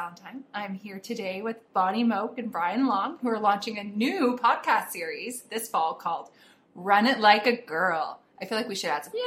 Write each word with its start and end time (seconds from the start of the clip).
Valentine. 0.00 0.44
I'm 0.54 0.76
here 0.76 0.98
today 0.98 1.42
with 1.42 1.58
Bonnie 1.74 2.04
Moak 2.04 2.38
and 2.38 2.50
Brian 2.50 2.86
Long, 2.86 3.18
who 3.18 3.28
are 3.28 3.38
launching 3.38 3.78
a 3.78 3.84
new 3.84 4.38
podcast 4.42 4.88
series 4.88 5.42
this 5.50 5.68
fall 5.68 5.92
called 5.92 6.30
Run 6.74 7.06
It 7.06 7.20
Like 7.20 7.46
a 7.46 7.54
Girl. 7.54 8.18
I 8.40 8.46
feel 8.46 8.56
like 8.56 8.66
we 8.66 8.74
should 8.74 8.88
add 8.88 9.04
some. 9.04 9.12
Yay! 9.12 9.20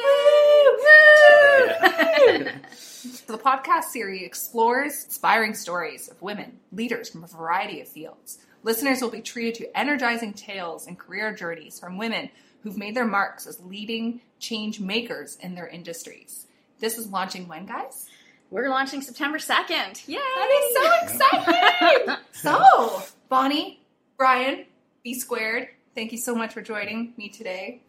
the 3.27 3.37
podcast 3.37 3.83
series 3.91 4.23
explores 4.23 5.03
inspiring 5.03 5.53
stories 5.53 6.07
of 6.07 6.19
women, 6.23 6.57
leaders 6.71 7.07
from 7.07 7.23
a 7.23 7.27
variety 7.27 7.79
of 7.79 7.87
fields. 7.87 8.39
Listeners 8.63 8.99
will 8.99 9.11
be 9.11 9.21
treated 9.21 9.53
to 9.53 9.77
energizing 9.77 10.33
tales 10.33 10.87
and 10.87 10.97
career 10.97 11.35
journeys 11.35 11.79
from 11.79 11.99
women 11.99 12.31
who've 12.63 12.79
made 12.79 12.95
their 12.95 13.05
marks 13.05 13.45
as 13.45 13.59
leading 13.59 14.21
change 14.39 14.79
makers 14.79 15.37
in 15.39 15.53
their 15.53 15.67
industries. 15.67 16.47
This 16.79 16.97
is 16.97 17.09
launching 17.09 17.47
when, 17.47 17.67
guys? 17.67 18.09
We're 18.53 18.69
launching 18.69 19.01
September 19.01 19.39
2nd. 19.39 20.07
Yay! 20.07 20.15
That 20.15 20.61
is 20.61 20.75
so 20.75 20.91
exciting! 21.01 22.15
so, 22.31 23.01
Bonnie, 23.27 23.81
Brian, 24.15 24.65
B 25.03 25.15
Squared, 25.15 25.69
thank 25.95 26.11
you 26.11 26.19
so 26.19 26.35
much 26.35 26.53
for 26.53 26.61
joining 26.61 27.13
me 27.17 27.29
today. 27.29 27.81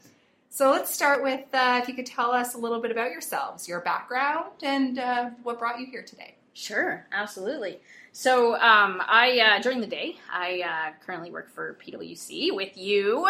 So 0.49 0.71
let's 0.71 0.91
start 0.91 1.23
with 1.23 1.45
uh, 1.53 1.81
if 1.83 1.87
you 1.87 1.93
could 1.93 2.07
tell 2.07 2.31
us 2.31 2.55
a 2.55 2.57
little 2.57 2.81
bit 2.81 2.91
about 2.91 3.11
yourselves, 3.11 3.69
your 3.69 3.81
background, 3.81 4.53
and 4.63 4.99
uh, 4.99 5.31
what 5.43 5.59
brought 5.59 5.81
you 5.81 5.85
here 5.85 6.03
today. 6.03 6.35
Sure, 6.55 7.05
absolutely. 7.13 7.79
So 8.13 8.55
um, 8.55 9.03
I 9.07 9.41
uh, 9.41 9.61
during 9.61 9.83
the 9.83 9.87
day, 9.87 10.17
I 10.33 10.63
uh, 10.63 11.05
currently 11.05 11.31
work 11.31 11.51
for 11.51 11.77
PwC 11.87 12.57
with 12.57 12.79
you, 12.79 13.29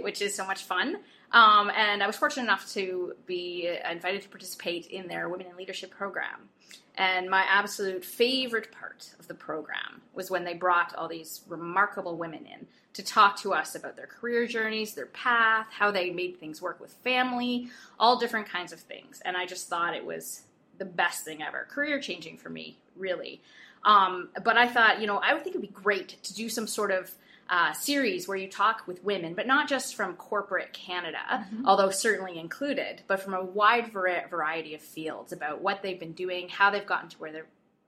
which 0.00 0.20
is 0.20 0.34
so 0.34 0.44
much 0.44 0.64
fun. 0.64 0.96
Um, 1.32 1.70
and 1.74 2.02
I 2.02 2.06
was 2.06 2.16
fortunate 2.16 2.44
enough 2.44 2.70
to 2.72 3.14
be 3.26 3.74
invited 3.90 4.22
to 4.22 4.28
participate 4.28 4.86
in 4.86 5.08
their 5.08 5.28
Women 5.28 5.46
in 5.46 5.56
Leadership 5.56 5.90
program. 5.90 6.50
And 6.96 7.30
my 7.30 7.42
absolute 7.48 8.04
favorite 8.04 8.70
part 8.70 9.14
of 9.18 9.26
the 9.26 9.34
program 9.34 10.02
was 10.12 10.30
when 10.30 10.44
they 10.44 10.52
brought 10.52 10.94
all 10.94 11.08
these 11.08 11.40
remarkable 11.48 12.18
women 12.18 12.44
in 12.44 12.66
to 12.92 13.02
talk 13.02 13.38
to 13.38 13.54
us 13.54 13.74
about 13.74 13.96
their 13.96 14.06
career 14.06 14.46
journeys, 14.46 14.92
their 14.92 15.06
path, 15.06 15.66
how 15.70 15.90
they 15.90 16.10
made 16.10 16.38
things 16.38 16.60
work 16.60 16.78
with 16.80 16.92
family, 17.02 17.70
all 17.98 18.18
different 18.18 18.46
kinds 18.46 18.72
of 18.72 18.80
things. 18.80 19.22
And 19.24 19.36
I 19.36 19.46
just 19.46 19.68
thought 19.68 19.96
it 19.96 20.04
was 20.04 20.42
the 20.76 20.84
best 20.84 21.24
thing 21.24 21.42
ever, 21.42 21.66
career 21.70 21.98
changing 21.98 22.36
for 22.36 22.50
me, 22.50 22.76
really. 22.94 23.40
Um, 23.84 24.28
but 24.44 24.58
I 24.58 24.68
thought, 24.68 25.00
you 25.00 25.06
know, 25.06 25.16
I 25.16 25.32
would 25.32 25.42
think 25.42 25.56
it'd 25.56 25.66
be 25.66 25.74
great 25.74 26.22
to 26.22 26.34
do 26.34 26.50
some 26.50 26.66
sort 26.66 26.90
of 26.90 27.10
uh, 27.52 27.74
series 27.74 28.26
where 28.26 28.36
you 28.36 28.48
talk 28.48 28.82
with 28.86 29.04
women, 29.04 29.34
but 29.34 29.46
not 29.46 29.68
just 29.68 29.94
from 29.94 30.14
corporate 30.14 30.72
Canada, 30.72 31.18
mm-hmm. 31.30 31.66
although 31.66 31.90
certainly 31.90 32.38
included, 32.38 33.02
but 33.06 33.20
from 33.20 33.34
a 33.34 33.44
wide 33.44 33.92
variety 33.92 34.74
of 34.74 34.80
fields 34.80 35.34
about 35.34 35.60
what 35.60 35.82
they've 35.82 36.00
been 36.00 36.14
doing, 36.14 36.48
how 36.48 36.70
they've 36.70 36.86
gotten 36.86 37.10
to 37.10 37.18
where 37.18 37.30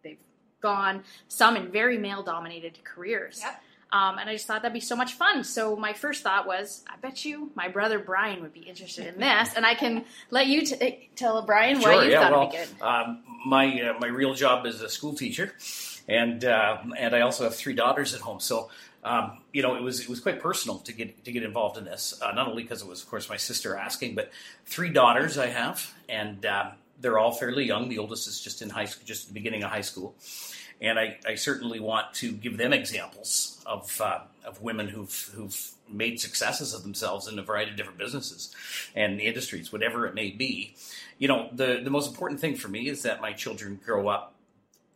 they've 0.03 0.19
gone, 0.61 1.03
some 1.29 1.57
in 1.57 1.73
very 1.73 1.97
male 1.97 2.23
dominated 2.23 2.79
careers. 2.85 3.41
Yep. 3.43 3.63
Um, 3.91 4.19
and 4.19 4.29
I 4.29 4.35
just 4.35 4.47
thought 4.47 4.61
that'd 4.63 4.75
be 4.75 4.81
so 4.81 4.97
much 4.97 5.15
fun. 5.15 5.45
So 5.45 5.77
my 5.77 5.95
first 5.95 6.23
thought 6.23 6.47
was, 6.47 6.85
I 6.87 6.97
bet 6.97 7.25
you 7.25 7.51
my 7.55 7.69
brother 7.69 7.99
Brian 7.99 8.43
would 8.43 8.53
be 8.53 8.61
interested 8.61 9.07
in 9.07 9.19
this, 9.19 9.55
and 9.55 9.65
I 9.65 9.75
can 9.75 10.05
let 10.31 10.47
you 10.47 10.67
t- 10.67 11.09
tell 11.17 11.41
Brian 11.41 11.81
sure, 11.81 11.91
why 11.91 12.05
you 12.05 12.11
yeah, 12.11 12.21
thought 12.21 12.33
well, 12.33 12.53
it'd 12.53 12.69
be 12.69 12.75
good. 12.75 12.85
Um, 12.85 13.23
my 13.47 13.81
uh, 13.81 13.99
my 13.99 14.09
real 14.09 14.35
job 14.35 14.67
is 14.67 14.83
a 14.83 14.89
school 14.89 15.15
teacher, 15.15 15.55
and 16.09 16.45
uh, 16.45 16.79
and 16.99 17.15
I 17.15 17.21
also 17.21 17.45
have 17.45 17.55
three 17.55 17.75
daughters 17.75 18.15
at 18.15 18.21
home. 18.21 18.41
So 18.41 18.69
um, 19.05 19.39
you 19.53 19.63
know, 19.63 19.75
it 19.77 19.83
was 19.83 20.01
it 20.01 20.09
was 20.09 20.21
quite 20.21 20.41
personal 20.41 20.79
to 20.79 20.93
get 20.93 21.25
to 21.25 21.33
get 21.33 21.43
involved 21.43 21.77
in 21.77 21.85
this. 21.85 22.19
Uh, 22.23 22.33
not 22.33 22.49
only 22.49 22.63
because 22.63 22.81
it 22.81 22.89
was, 22.89 23.03
of 23.03 23.11
course, 23.11 23.29
my 23.29 23.37
sister 23.37 23.77
asking, 23.77 24.15
but 24.15 24.31
three 24.65 24.89
daughters 24.89 25.37
I 25.37 25.49
have, 25.49 25.93
and 26.09 26.45
uh, 26.47 26.71
they're 27.01 27.19
all 27.19 27.33
fairly 27.33 27.65
young. 27.65 27.89
The 27.89 27.99
oldest 27.99 28.27
is 28.27 28.41
just 28.41 28.63
in 28.63 28.71
high 28.71 28.87
school, 28.87 29.05
just 29.07 29.29
the 29.29 29.35
beginning 29.35 29.63
of 29.63 29.71
high 29.71 29.83
school, 29.83 30.15
and 30.81 30.99
I, 30.99 31.19
I 31.29 31.35
certainly 31.35 31.81
want 31.81 32.15
to 32.15 32.33
give 32.33 32.57
them 32.57 32.73
examples 32.73 33.63
of 33.67 34.01
uh, 34.01 34.21
of 34.45 34.63
women 34.63 34.89
who've 34.89 35.31
who've 35.35 35.71
made 35.87 36.19
successes 36.19 36.73
of 36.73 36.83
themselves 36.83 37.29
in 37.29 37.39
a 37.39 37.43
variety 37.43 37.73
of 37.73 37.77
different 37.77 37.99
businesses 37.99 38.55
and 38.97 39.21
industries, 39.21 39.71
whatever 39.71 40.07
it 40.07 40.15
may 40.15 40.31
be. 40.31 40.75
You 41.19 41.29
know, 41.29 41.51
the 41.53 41.81
the 41.85 41.91
most 41.91 42.09
important 42.09 42.41
thing 42.41 42.57
for 42.57 42.69
me 42.69 42.89
is 42.89 43.03
that 43.03 43.21
my 43.21 43.33
children 43.33 43.79
grow 43.85 44.09
up 44.09 44.34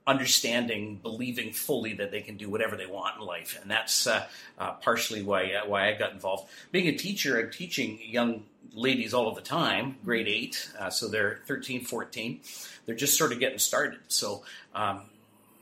understanding, 0.08 0.98
believing 1.02 1.52
fully 1.52 1.92
that 1.92 2.10
they 2.10 2.22
can 2.22 2.38
do 2.38 2.48
whatever 2.48 2.76
they 2.76 2.86
want 2.86 3.20
in 3.20 3.26
life, 3.26 3.58
and 3.60 3.70
that's 3.70 4.06
uh, 4.06 4.26
uh, 4.58 4.72
partially 4.72 5.22
why 5.22 5.52
uh, 5.52 5.68
why 5.68 5.88
I 5.88 5.92
got 5.92 6.12
involved. 6.12 6.48
Being 6.72 6.88
a 6.88 6.96
teacher, 6.96 7.38
I'm 7.38 7.50
teaching 7.50 8.00
young 8.02 8.44
ladies 8.72 9.12
all 9.12 9.28
of 9.28 9.34
the 9.34 9.42
time, 9.42 9.98
grade 10.04 10.26
eight, 10.26 10.70
uh, 10.80 10.88
so 10.88 11.08
they're 11.08 11.40
13, 11.46 11.84
14. 11.84 12.40
They're 12.86 12.94
just 12.94 13.16
sort 13.16 13.32
of 13.32 13.38
getting 13.38 13.58
started. 13.58 14.00
So. 14.08 14.42
Um, 14.74 15.02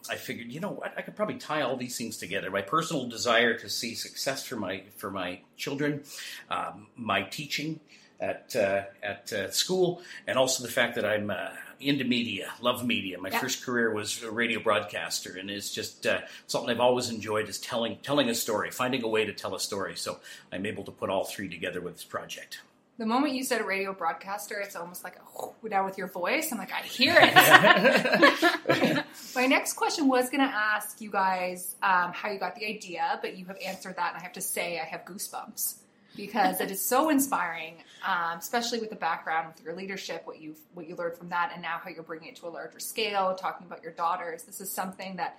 I 0.08 0.14
figured, 0.14 0.52
you 0.52 0.60
know 0.60 0.70
what, 0.70 0.94
I 0.96 1.02
could 1.02 1.16
probably 1.16 1.34
tie 1.34 1.62
all 1.62 1.76
these 1.76 1.98
things 1.98 2.16
together. 2.16 2.48
My 2.48 2.62
personal 2.62 3.08
desire 3.08 3.58
to 3.58 3.68
see 3.68 3.96
success 3.96 4.46
for 4.46 4.54
my 4.54 4.84
for 4.98 5.10
my 5.10 5.40
children, 5.56 6.04
um, 6.48 6.86
my 6.94 7.22
teaching 7.22 7.80
at 8.20 8.54
uh, 8.54 8.82
at 9.02 9.32
uh, 9.32 9.50
school, 9.50 10.02
and 10.28 10.38
also 10.38 10.62
the 10.62 10.70
fact 10.70 10.94
that 10.94 11.04
I'm 11.04 11.32
into 11.80 12.04
media, 12.04 12.52
love 12.60 12.84
media. 12.84 13.18
My 13.18 13.30
first 13.30 13.64
career 13.64 13.92
was 13.92 14.22
a 14.22 14.30
radio 14.30 14.60
broadcaster, 14.60 15.36
and 15.36 15.50
it's 15.50 15.72
just 15.72 16.06
uh, 16.06 16.20
something 16.46 16.70
I've 16.70 16.80
always 16.80 17.10
enjoyed 17.10 17.48
is 17.48 17.58
telling 17.58 17.98
telling 18.02 18.28
a 18.28 18.34
story, 18.34 18.70
finding 18.70 19.02
a 19.02 19.08
way 19.08 19.24
to 19.24 19.32
tell 19.32 19.54
a 19.54 19.60
story. 19.60 19.96
So 19.96 20.18
I'm 20.52 20.66
able 20.66 20.84
to 20.84 20.90
put 20.90 21.10
all 21.10 21.24
three 21.24 21.48
together 21.48 21.80
with 21.80 21.94
this 21.94 22.04
project. 22.04 22.60
The 22.98 23.04
moment 23.04 23.34
you 23.34 23.44
said 23.44 23.60
a 23.60 23.64
radio 23.64 23.92
broadcaster, 23.92 24.58
it's 24.58 24.74
almost 24.74 25.04
like 25.04 25.16
a 25.16 25.68
now 25.68 25.84
with 25.84 25.98
your 25.98 26.06
voice. 26.06 26.50
I'm 26.50 26.58
like, 26.58 26.72
I 26.72 26.80
hear 26.80 27.14
it. 27.18 29.04
My 29.34 29.44
next 29.46 29.74
question 29.74 30.08
was 30.08 30.30
going 30.30 30.40
to 30.40 30.54
ask 30.54 31.00
you 31.02 31.10
guys 31.10 31.76
um, 31.82 32.12
how 32.14 32.30
you 32.30 32.38
got 32.38 32.54
the 32.54 32.64
idea, 32.64 33.18
but 33.20 33.36
you 33.36 33.44
have 33.46 33.58
answered 33.62 33.96
that, 33.96 34.14
and 34.14 34.20
I 34.20 34.22
have 34.22 34.32
to 34.32 34.40
say, 34.40 34.80
I 34.80 34.84
have 34.84 35.04
goosebumps 35.04 35.74
because 36.16 36.60
it 36.60 36.70
is 36.70 36.84
so 36.84 37.10
inspiring, 37.10 37.76
um, 38.06 38.38
especially 38.38 38.78
with 38.80 38.90
the 38.90 38.96
background 38.96 39.48
with 39.48 39.64
your 39.64 39.74
leadership, 39.74 40.22
what 40.24 40.40
you 40.40 40.54
what 40.74 40.88
you 40.88 40.96
learned 40.96 41.16
from 41.16 41.28
that, 41.28 41.50
and 41.52 41.62
now 41.62 41.78
how 41.82 41.90
you're 41.90 42.02
bringing 42.02 42.28
it 42.28 42.36
to 42.36 42.46
a 42.46 42.48
larger 42.48 42.80
scale, 42.80 43.34
talking 43.34 43.66
about 43.66 43.82
your 43.82 43.92
daughters. 43.92 44.44
This 44.44 44.60
is 44.60 44.70
something 44.70 45.16
that 45.16 45.38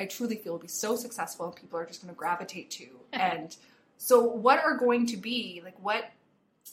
I 0.00 0.06
truly 0.06 0.36
feel 0.36 0.52
will 0.52 0.60
be 0.60 0.68
so 0.68 0.96
successful, 0.96 1.46
and 1.46 1.56
people 1.56 1.78
are 1.78 1.86
just 1.86 2.02
going 2.02 2.12
to 2.12 2.18
gravitate 2.18 2.70
to. 2.72 2.86
and 3.12 3.56
so, 3.96 4.22
what 4.22 4.62
are 4.62 4.76
going 4.76 5.06
to 5.06 5.16
be 5.16 5.60
like 5.64 5.76
what 5.82 6.10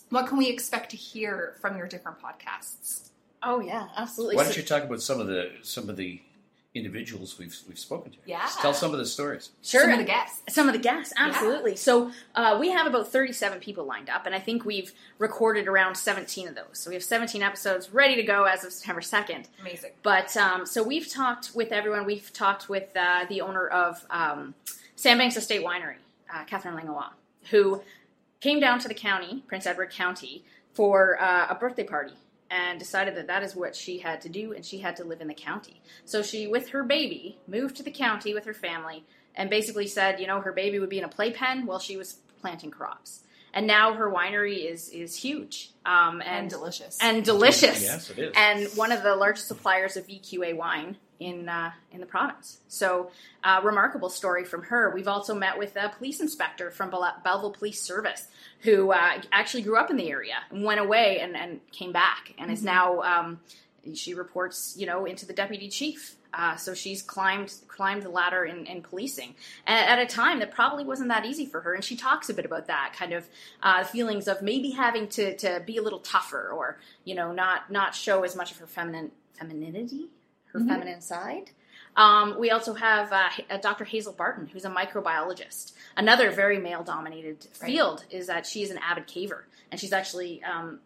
what 0.09 0.28
can 0.28 0.38
we 0.38 0.50
expect 0.50 0.91
to 0.91 0.97
hear 0.97 1.55
from 1.61 1.78
your 1.78 1.88
different 1.88 2.17
podcasts? 2.19 3.09
Oh 3.41 3.59
yeah, 3.59 3.88
absolutely. 3.97 4.38
Why 4.38 4.44
don't 4.44 4.57
you 4.57 4.63
talk 4.63 4.84
about 4.84 5.01
some 5.01 5.19
of 5.19 5.28
the 5.28 5.51
some 5.61 5.89
of 5.89 5.97
the 5.97 6.22
individuals 6.75 7.40
we've 7.40 7.58
we've 7.68 7.80
spoken 7.80 8.12
to. 8.12 8.18
Yeah, 8.25 8.41
Just 8.41 8.59
tell 8.59 8.74
some 8.74 8.91
of 8.91 9.00
the 9.00 9.06
stories. 9.06 9.50
Sure, 9.63 9.81
some 9.81 9.91
of 9.91 9.97
the 9.97 10.03
guests. 10.03 10.41
Some 10.53 10.68
of 10.68 10.74
the 10.74 10.80
guests, 10.80 11.13
absolutely. 11.18 11.72
Yeah. 11.72 11.78
So 11.78 12.12
uh, 12.36 12.58
we 12.59 12.69
have 12.69 12.86
about 12.86 13.08
thirty-seven 13.08 13.59
people 13.62 13.86
lined 13.86 14.09
up, 14.09 14.25
and 14.25 14.36
I 14.36 14.40
think 14.40 14.66
we've 14.66 14.94
recorded 15.18 15.68
around 15.68 15.96
seventeen 15.96 16.47
of 16.47 16.56
those. 16.56 16.74
So 16.74 16.90
we 16.90 16.96
have 16.96 17.03
seventeen 17.03 17.41
episodes 17.41 17.91
ready 17.91 18.16
to 18.18 18.24
go 18.24 18.44
as 18.44 18.64
of 18.64 18.74
September 18.74 19.02
second. 19.02 19.47
Amazing. 19.62 19.91
But 20.03 20.35
um, 20.38 20.66
so 20.66 20.84
we've 20.84 21.09
talked 21.09 21.56
with 21.56 21.72
everyone. 21.72 22.06
We've 22.06 22.31
talked 22.34 22.69
with 22.69 22.96
uh, 22.96 23.25
the 23.30 23.41
owner 23.41 23.68
of 23.68 24.06
um, 24.09 24.53
Sandbanks 24.96 25.38
Estate 25.38 25.64
Winery, 25.64 25.96
uh, 26.31 26.44
Catherine 26.44 26.75
Langlois, 26.75 27.09
who 27.52 27.81
came 28.41 28.59
down 28.59 28.80
to 28.80 28.88
the 28.88 28.94
county, 28.94 29.44
Prince 29.47 29.66
Edward 29.66 29.91
County, 29.91 30.44
for 30.74 31.19
uh, 31.22 31.47
a 31.50 31.56
birthday 31.56 31.85
party 31.85 32.14
and 32.50 32.79
decided 32.79 33.16
that 33.16 33.28
that 33.28 33.44
is 33.44 33.56
what 33.56 33.75
she 33.75 34.00
had 34.00 34.22
to 34.22 34.29
do 34.29 34.53
and 34.53 34.66
she 34.66 34.79
had 34.79 34.95
to 34.97 35.03
live 35.03 35.22
in 35.22 35.28
the 35.28 35.33
county. 35.33 35.81
So 36.06 36.22
she, 36.22 36.47
with 36.47 36.69
her 36.69 36.83
baby, 36.83 37.39
moved 37.47 37.75
to 37.78 37.83
the 37.83 37.91
county 37.91 38.33
with 38.33 38.45
her 38.45 38.53
family 38.53 39.03
and 39.35 39.50
basically 39.50 39.88
said, 39.88 40.19
you 40.19 40.28
know, 40.28 40.41
her 40.41 40.51
baby 40.51 40.79
would 40.79 40.89
be 40.89 41.00
in 41.00 41.03
a 41.03 41.09
playpen 41.09 41.66
while 41.66 41.79
she 41.79 41.97
was 41.97 42.20
planting 42.40 42.72
crops. 42.72 43.22
And 43.55 43.66
now 43.66 43.93
her 43.93 44.11
winery 44.11 44.69
is 44.69 44.90
is 44.90 45.16
huge 45.16 45.72
um, 45.85 46.22
and, 46.22 46.41
and, 46.41 46.49
delicious 46.49 46.97
and 47.02 47.23
delicious. 47.23 47.81
Yes, 47.81 48.09
it 48.09 48.19
is. 48.19 48.34
And 48.35 48.67
one 48.75 48.91
of 48.91 49.02
the 49.02 49.16
largest 49.16 49.47
suppliers 49.47 49.96
of 49.96 50.05
VQA 50.05 50.55
wine 50.55 50.97
in 51.19 51.47
uh, 51.47 51.72
in 51.91 52.02
the 52.02 52.05
province. 52.05 52.59
So, 52.67 53.11
uh, 53.43 53.61
remarkable 53.63 54.09
story 54.09 54.43
from 54.43 54.63
her. 54.63 54.91
We've 54.93 55.07
also 55.07 55.34
met 55.34 55.57
with 55.57 55.75
a 55.75 55.90
police 55.90 56.19
inspector 56.19 56.69
from 56.72 56.90
Belleville 56.90 57.52
Police 57.52 57.81
Service 57.81 58.28
who 58.59 58.91
uh, 58.91 59.22
actually 59.31 59.63
grew 59.63 59.78
up 59.78 59.90
in 59.90 59.97
the 59.97 60.09
area 60.09 60.35
and 60.49 60.63
went 60.63 60.79
away 60.79 61.19
and, 61.19 61.35
and 61.35 61.59
came 61.72 61.91
back 61.91 62.34
and 62.37 62.47
mm-hmm. 62.47 62.53
is 62.53 62.63
now 62.63 63.01
um, 63.01 63.40
she 63.93 64.13
reports 64.13 64.75
you 64.78 64.85
know 64.85 65.05
into 65.05 65.25
the 65.25 65.34
deputy 65.34 65.69
chief. 65.69 66.16
Uh, 66.35 66.55
so 66.55 66.73
she's 66.73 67.02
climbed 67.02 67.53
climbed 67.67 68.03
the 68.03 68.09
ladder 68.09 68.43
in, 68.43 68.66
in 68.66 68.82
policing 68.82 69.35
at, 69.66 69.97
at, 69.97 69.99
a 69.99 70.05
time 70.05 70.40
that 70.40 70.52
probably 70.52 70.84
wasn't 70.84 71.08
that 71.08 71.26
easy 71.26 71.46
for 71.46 71.61
her. 71.61 71.73
And 71.73 71.84
she 71.84 71.96
talks 71.96 72.29
a 72.29 72.34
bit 72.34 72.46
about 72.46 72.67
that 72.67 72.93
kind 72.97 73.14
of 73.14 73.28
uh, 73.64 73.84
feelings 73.84 74.28
of 74.28 74.41
maybe 74.41 74.72
having 74.72 75.08
to, 75.09 75.35
to 75.37 75.61
be 75.66 75.78
a 75.78 75.82
little 75.82 75.99
tougher 75.99 76.49
or 76.49 76.78
you 77.05 77.16
know 77.16 77.32
not 77.32 77.72
not 77.72 77.96
show 77.96 78.23
as 78.23 78.35
much 78.35 78.52
of 78.52 78.58
her 78.58 78.67
feminine 78.67 79.11
femininity 79.34 80.09
her 80.55 80.59
mm-hmm. 80.59 80.70
feminine 80.70 81.02
side. 81.02 81.52
Um, 81.97 82.37
we 82.37 82.52
also 82.52 82.73
have 82.73 83.14
uh, 83.14 83.29
uh 83.49 83.58
Dr. 83.58 83.85
Hazel 83.85 84.14
Barton, 84.14 84.47
who's 84.47 84.66
a 84.66 84.70
microbiologist. 84.70 85.73
Another 85.96 86.32
very 86.32 86.59
male 86.59 86.84
dominated 86.84 87.47
field 87.53 88.03
right. 88.03 88.20
is 88.20 88.28
that 88.28 88.46
she's 88.46 88.72
an 88.72 88.78
avid 88.79 89.08
caver, 89.08 89.43
and 89.72 89.79
she's 89.79 89.93
actually 89.93 90.43
um, 90.43 90.79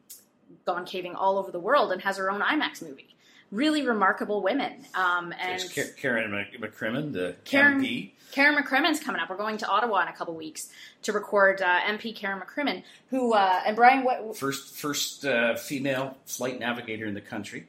gone 0.66 0.86
caving 0.86 1.16
all 1.16 1.38
over 1.38 1.52
the 1.52 1.60
world 1.60 1.92
and 1.92 2.02
has 2.02 2.18
her 2.18 2.30
own 2.30 2.42
IMAX 2.42 2.82
movie. 2.82 3.16
Really 3.52 3.86
remarkable 3.86 4.42
women. 4.42 4.86
Um, 4.96 5.34
and 5.40 5.60
There's 5.60 5.94
Karen 5.96 6.32
McCrimmon, 6.60 7.14
the 7.14 7.36
Karen- 7.46 7.82
MP. 7.82 8.12
Karen 8.32 8.56
McCrimmon's 8.62 9.00
coming 9.00 9.20
up. 9.20 9.30
We're 9.30 9.38
going 9.38 9.58
to 9.58 9.68
Ottawa 9.68 10.04
in 10.04 10.08
a 10.08 10.14
couple 10.14 10.36
weeks 10.36 10.70
to 11.02 11.12
record 11.14 11.62
uh, 11.64 11.80
MP 11.88 12.16
Karen 12.16 12.40
McCrimmon, 12.40 12.84
who 13.10 13.34
uh, 13.34 13.62
and 13.66 13.76
Brian. 13.76 14.04
What? 14.04 14.38
First, 14.38 14.76
first 14.76 15.26
uh, 15.26 15.56
female 15.56 16.16
flight 16.28 16.60
navigator 16.60 17.06
in 17.08 17.16
the 17.16 17.22
country. 17.22 17.66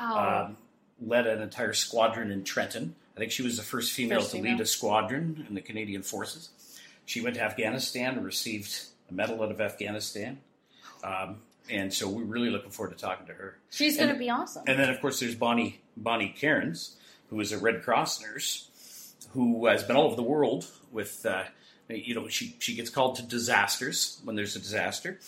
Wow. 0.00 0.44
Um, 0.48 0.56
led 1.00 1.26
an 1.26 1.40
entire 1.40 1.72
squadron 1.72 2.30
in 2.30 2.44
Trenton. 2.44 2.94
I 3.16 3.20
think 3.20 3.32
she 3.32 3.42
was 3.42 3.56
the 3.56 3.62
first 3.62 3.92
female 3.92 4.18
First 4.20 4.32
to 4.32 4.36
female. 4.36 4.52
lead 4.52 4.60
a 4.60 4.66
squadron 4.66 5.46
in 5.48 5.54
the 5.54 5.62
Canadian 5.62 6.02
Forces. 6.02 6.50
She 7.06 7.22
went 7.22 7.36
to 7.36 7.42
Afghanistan 7.42 8.16
and 8.16 8.24
received 8.26 8.78
a 9.08 9.14
medal 9.14 9.42
out 9.42 9.50
of 9.50 9.60
Afghanistan. 9.62 10.40
Um, 11.02 11.40
and 11.70 11.92
so 11.92 12.08
we're 12.08 12.24
really 12.24 12.50
looking 12.50 12.70
forward 12.70 12.96
to 12.96 13.00
talking 13.00 13.26
to 13.26 13.32
her. 13.32 13.58
She's 13.70 13.96
going 13.96 14.12
to 14.12 14.18
be 14.18 14.30
awesome. 14.30 14.64
And 14.66 14.78
then, 14.78 14.90
of 14.90 15.00
course, 15.00 15.20
there's 15.20 15.34
Bonnie 15.34 15.80
Bonnie 15.96 16.34
Cairns, 16.36 16.96
who 17.30 17.40
is 17.40 17.52
a 17.52 17.58
Red 17.58 17.82
Cross 17.82 18.22
nurse, 18.22 19.14
who 19.32 19.66
has 19.66 19.82
been 19.82 19.96
all 19.96 20.04
over 20.04 20.16
the 20.16 20.22
world 20.22 20.66
with, 20.92 21.24
uh, 21.26 21.44
you 21.88 22.14
know, 22.14 22.28
she 22.28 22.56
she 22.58 22.74
gets 22.74 22.90
called 22.90 23.16
to 23.16 23.22
disasters 23.22 24.20
when 24.24 24.36
there's 24.36 24.56
a 24.56 24.60
disaster, 24.60 25.18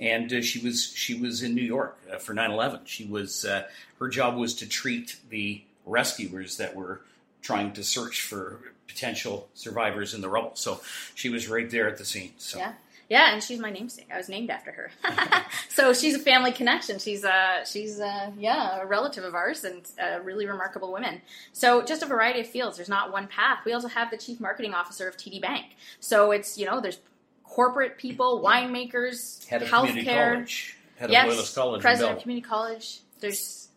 and 0.00 0.32
uh, 0.32 0.42
she 0.42 0.58
was 0.58 0.92
she 0.94 1.14
was 1.14 1.42
in 1.42 1.54
New 1.54 1.62
York 1.62 1.98
uh, 2.12 2.18
for 2.18 2.34
9/11. 2.34 2.80
She 2.86 3.04
was 3.04 3.44
uh, 3.44 3.64
her 4.00 4.08
job 4.08 4.36
was 4.36 4.54
to 4.56 4.68
treat 4.68 5.16
the 5.30 5.62
rescuers 5.86 6.56
that 6.56 6.74
were 6.74 7.02
trying 7.42 7.72
to 7.72 7.84
search 7.84 8.22
for 8.22 8.58
potential 8.86 9.48
survivors 9.54 10.14
in 10.14 10.20
the 10.20 10.28
rubble. 10.28 10.52
So 10.54 10.80
she 11.14 11.28
was 11.28 11.48
right 11.48 11.68
there 11.68 11.88
at 11.88 11.98
the 11.98 12.04
scene. 12.04 12.32
So 12.38 12.58
Yeah. 12.58 12.72
Yeah, 13.08 13.32
and 13.34 13.42
she's 13.42 13.58
my 13.58 13.70
namesake. 13.70 14.08
I 14.12 14.16
was 14.16 14.28
named 14.28 14.50
after 14.50 14.72
her. 14.72 14.90
so 15.68 15.92
she's 15.92 16.14
a 16.14 16.18
family 16.18 16.52
connection. 16.52 16.98
She's 16.98 17.24
uh 17.24 17.64
she's 17.64 18.00
uh 18.00 18.30
yeah, 18.38 18.80
a 18.82 18.86
relative 18.86 19.24
of 19.24 19.34
ours 19.34 19.64
and 19.64 19.82
a 19.98 20.20
really 20.22 20.46
remarkable 20.46 20.90
woman. 20.90 21.20
So 21.52 21.82
just 21.84 22.02
a 22.02 22.06
variety 22.06 22.40
of 22.40 22.46
fields. 22.46 22.76
There's 22.76 22.88
not 22.88 23.12
one 23.12 23.26
path. 23.26 23.58
We 23.66 23.72
also 23.72 23.88
have 23.88 24.10
the 24.10 24.16
chief 24.16 24.40
marketing 24.40 24.72
officer 24.74 25.06
of 25.08 25.16
TD 25.16 25.40
Bank. 25.42 25.66
So 26.00 26.30
it's, 26.30 26.56
you 26.58 26.64
know, 26.66 26.80
there's 26.80 26.98
corporate 27.44 27.98
people, 27.98 28.42
winemakers, 28.42 29.46
head 29.46 29.62
of 29.62 29.68
community 29.68 30.06
healthcare. 30.06 30.32
college, 30.34 30.76
head 30.96 31.10
Yes, 31.10 31.24
of 31.24 31.28
Loyalist 31.30 31.54
College, 31.54 31.76
in 31.78 31.82
president 31.82 32.16
of 32.16 32.22
community 32.22 32.46
college. 32.48 33.00
There's 33.20 33.68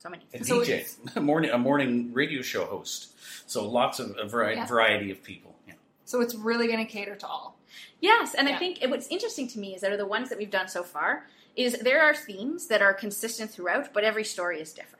so 0.00 0.08
many. 0.10 0.24
a 0.34 0.44
So 0.44 0.60
DJ, 0.60 1.16
a 1.16 1.20
morning 1.30 1.50
a 1.50 1.58
morning 1.58 2.12
radio 2.12 2.42
show 2.42 2.64
host. 2.64 3.12
So 3.46 3.68
lots 3.68 4.00
of 4.00 4.16
a 4.18 4.26
vari- 4.26 4.56
Yeah. 4.56 4.66
variety 4.66 5.10
of 5.12 5.22
people. 5.22 5.54
Yeah. 5.68 5.74
so 6.04 6.20
it's 6.20 6.34
really 6.34 6.66
going 6.66 6.84
to 6.84 6.92
cater 6.92 7.14
to 7.16 7.26
all. 7.26 7.55
Yes, 8.00 8.34
and 8.34 8.48
Yeah. 8.48 8.56
I 8.56 8.58
think 8.58 8.82
what's 8.88 9.08
interesting 9.08 9.48
to 9.48 9.58
me 9.58 9.74
is 9.74 9.80
that 9.80 9.92
are 9.92 9.96
the 9.96 10.06
ones 10.06 10.28
that 10.28 10.38
we've 10.38 10.50
done 10.50 10.68
so 10.68 10.82
far 10.82 11.26
is 11.54 11.78
there 11.78 12.02
are 12.02 12.14
themes 12.14 12.66
that 12.68 12.82
are 12.82 12.92
consistent 12.92 13.50
throughout, 13.50 13.92
but 13.92 14.04
every 14.04 14.24
story 14.24 14.60
is 14.60 14.72
different. 14.72 14.96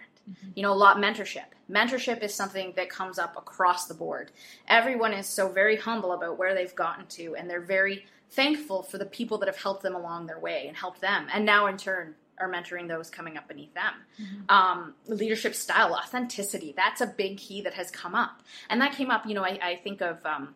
You 0.56 0.62
know, 0.64 0.72
a 0.72 0.74
lot 0.74 0.96
mentorship. 0.96 1.44
Mentorship 1.70 2.20
is 2.22 2.34
something 2.34 2.72
that 2.74 2.90
comes 2.90 3.16
up 3.18 3.36
across 3.36 3.86
the 3.86 3.94
board. 3.94 4.32
Everyone 4.66 5.12
is 5.12 5.26
so 5.28 5.48
very 5.48 5.76
humble 5.76 6.12
about 6.12 6.36
where 6.36 6.52
they've 6.54 6.74
gotten 6.74 7.06
to, 7.08 7.36
and 7.36 7.48
they're 7.48 7.60
very 7.60 8.06
thankful 8.30 8.82
for 8.82 8.98
the 8.98 9.06
people 9.06 9.38
that 9.38 9.46
have 9.46 9.56
helped 9.56 9.82
them 9.82 9.94
along 9.94 10.26
their 10.26 10.40
way 10.40 10.66
and 10.66 10.76
helped 10.76 11.00
them, 11.00 11.28
and 11.32 11.44
now 11.46 11.66
in 11.66 11.76
turn 11.76 12.16
are 12.38 12.50
mentoring 12.50 12.88
those 12.88 13.08
coming 13.08 13.36
up 13.38 13.46
beneath 13.48 13.72
them. 13.74 13.94
Um, 14.48 14.94
leadership 15.06 15.54
style, 15.54 15.94
authenticity. 15.94 16.74
That's 16.76 17.00
a 17.00 17.06
big 17.06 17.38
key 17.38 17.62
that 17.62 17.74
has 17.74 17.90
come 17.90 18.14
up, 18.14 18.42
and 18.68 18.80
that 18.80 18.92
came 18.92 19.10
up. 19.10 19.26
You 19.26 19.34
know, 19.34 19.44
I, 19.44 19.58
I 19.62 19.76
think 19.76 20.00
of. 20.00 20.24
Um, 20.26 20.54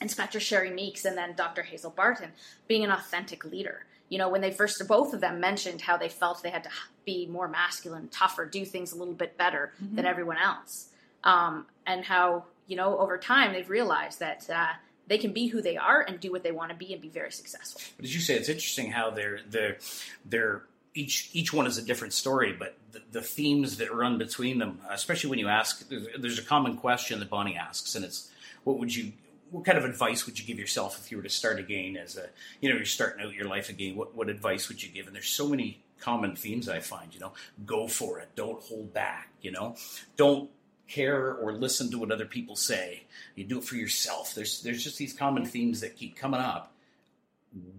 Inspector 0.00 0.38
Sherry 0.40 0.70
Meeks 0.70 1.04
and 1.04 1.16
then 1.16 1.34
Dr. 1.36 1.62
Hazel 1.62 1.90
Barton 1.90 2.32
being 2.66 2.84
an 2.84 2.90
authentic 2.90 3.44
leader. 3.44 3.84
You 4.08 4.18
know, 4.18 4.28
when 4.28 4.40
they 4.40 4.50
first, 4.50 4.86
both 4.86 5.14
of 5.14 5.20
them 5.20 5.40
mentioned 5.40 5.80
how 5.80 5.96
they 5.96 6.08
felt 6.08 6.42
they 6.42 6.50
had 6.50 6.64
to 6.64 6.70
be 7.04 7.26
more 7.26 7.48
masculine, 7.48 8.08
tougher, 8.08 8.44
do 8.44 8.64
things 8.64 8.92
a 8.92 8.96
little 8.96 9.14
bit 9.14 9.38
better 9.38 9.72
than 9.80 10.04
everyone 10.04 10.36
else. 10.36 10.88
Um, 11.24 11.66
and 11.86 12.04
how, 12.04 12.44
you 12.66 12.76
know, 12.76 12.98
over 12.98 13.16
time 13.16 13.52
they've 13.52 13.70
realized 13.70 14.20
that 14.20 14.48
uh, 14.50 14.72
they 15.06 15.18
can 15.18 15.32
be 15.32 15.46
who 15.46 15.62
they 15.62 15.76
are 15.76 16.00
and 16.02 16.20
do 16.20 16.30
what 16.30 16.42
they 16.42 16.52
want 16.52 16.70
to 16.70 16.76
be 16.76 16.92
and 16.92 17.00
be 17.00 17.08
very 17.08 17.32
successful. 17.32 17.80
But 17.96 18.04
as 18.04 18.14
you 18.14 18.20
say, 18.20 18.34
it's 18.34 18.48
interesting 18.48 18.90
how 18.90 19.10
they're 19.10 19.40
they're 19.48 19.78
they're 20.24 20.62
each 20.94 21.30
each 21.32 21.52
one 21.52 21.66
is 21.66 21.78
a 21.78 21.82
different 21.82 22.12
story, 22.12 22.52
but 22.52 22.76
the, 22.92 23.02
the 23.12 23.22
themes 23.22 23.78
that 23.78 23.94
run 23.94 24.18
between 24.18 24.58
them, 24.58 24.80
especially 24.90 25.30
when 25.30 25.38
you 25.38 25.48
ask, 25.48 25.88
there's, 25.88 26.06
there's 26.18 26.38
a 26.38 26.42
common 26.42 26.76
question 26.76 27.18
that 27.20 27.30
Bonnie 27.30 27.56
asks, 27.56 27.94
and 27.94 28.04
it's 28.04 28.30
what 28.64 28.78
would 28.78 28.94
you 28.94 29.12
what 29.52 29.64
kind 29.64 29.78
of 29.78 29.84
advice 29.84 30.26
would 30.26 30.38
you 30.38 30.44
give 30.44 30.58
yourself 30.58 30.98
if 30.98 31.10
you 31.10 31.16
were 31.16 31.22
to 31.22 31.28
start 31.28 31.58
again 31.60 31.96
as 31.96 32.16
a 32.16 32.26
you 32.60 32.68
know 32.68 32.76
you're 32.76 32.84
starting 32.84 33.24
out 33.24 33.32
your 33.32 33.46
life 33.46 33.68
again 33.68 33.94
what 33.94 34.14
what 34.14 34.28
advice 34.28 34.68
would 34.68 34.82
you 34.82 34.88
give? 34.88 35.06
And 35.06 35.14
there's 35.14 35.28
so 35.28 35.48
many 35.48 35.82
common 36.00 36.34
themes 36.34 36.68
i 36.68 36.80
find 36.80 37.14
you 37.14 37.20
know 37.20 37.32
go 37.64 37.86
for 37.86 38.18
it 38.18 38.28
don't 38.34 38.60
hold 38.64 38.92
back 38.92 39.28
you 39.42 39.50
know? 39.50 39.76
Don't 40.16 40.50
care 40.88 41.34
or 41.34 41.52
listen 41.52 41.90
to 41.90 41.98
what 41.98 42.10
other 42.10 42.24
people 42.24 42.56
say. 42.56 43.04
You 43.34 43.44
do 43.44 43.58
it 43.58 43.64
for 43.64 43.76
yourself. 43.76 44.34
There's 44.34 44.62
there's 44.62 44.82
just 44.82 44.98
these 44.98 45.12
common 45.12 45.44
themes 45.44 45.80
that 45.80 45.96
keep 45.96 46.16
coming 46.16 46.40
up 46.40 46.72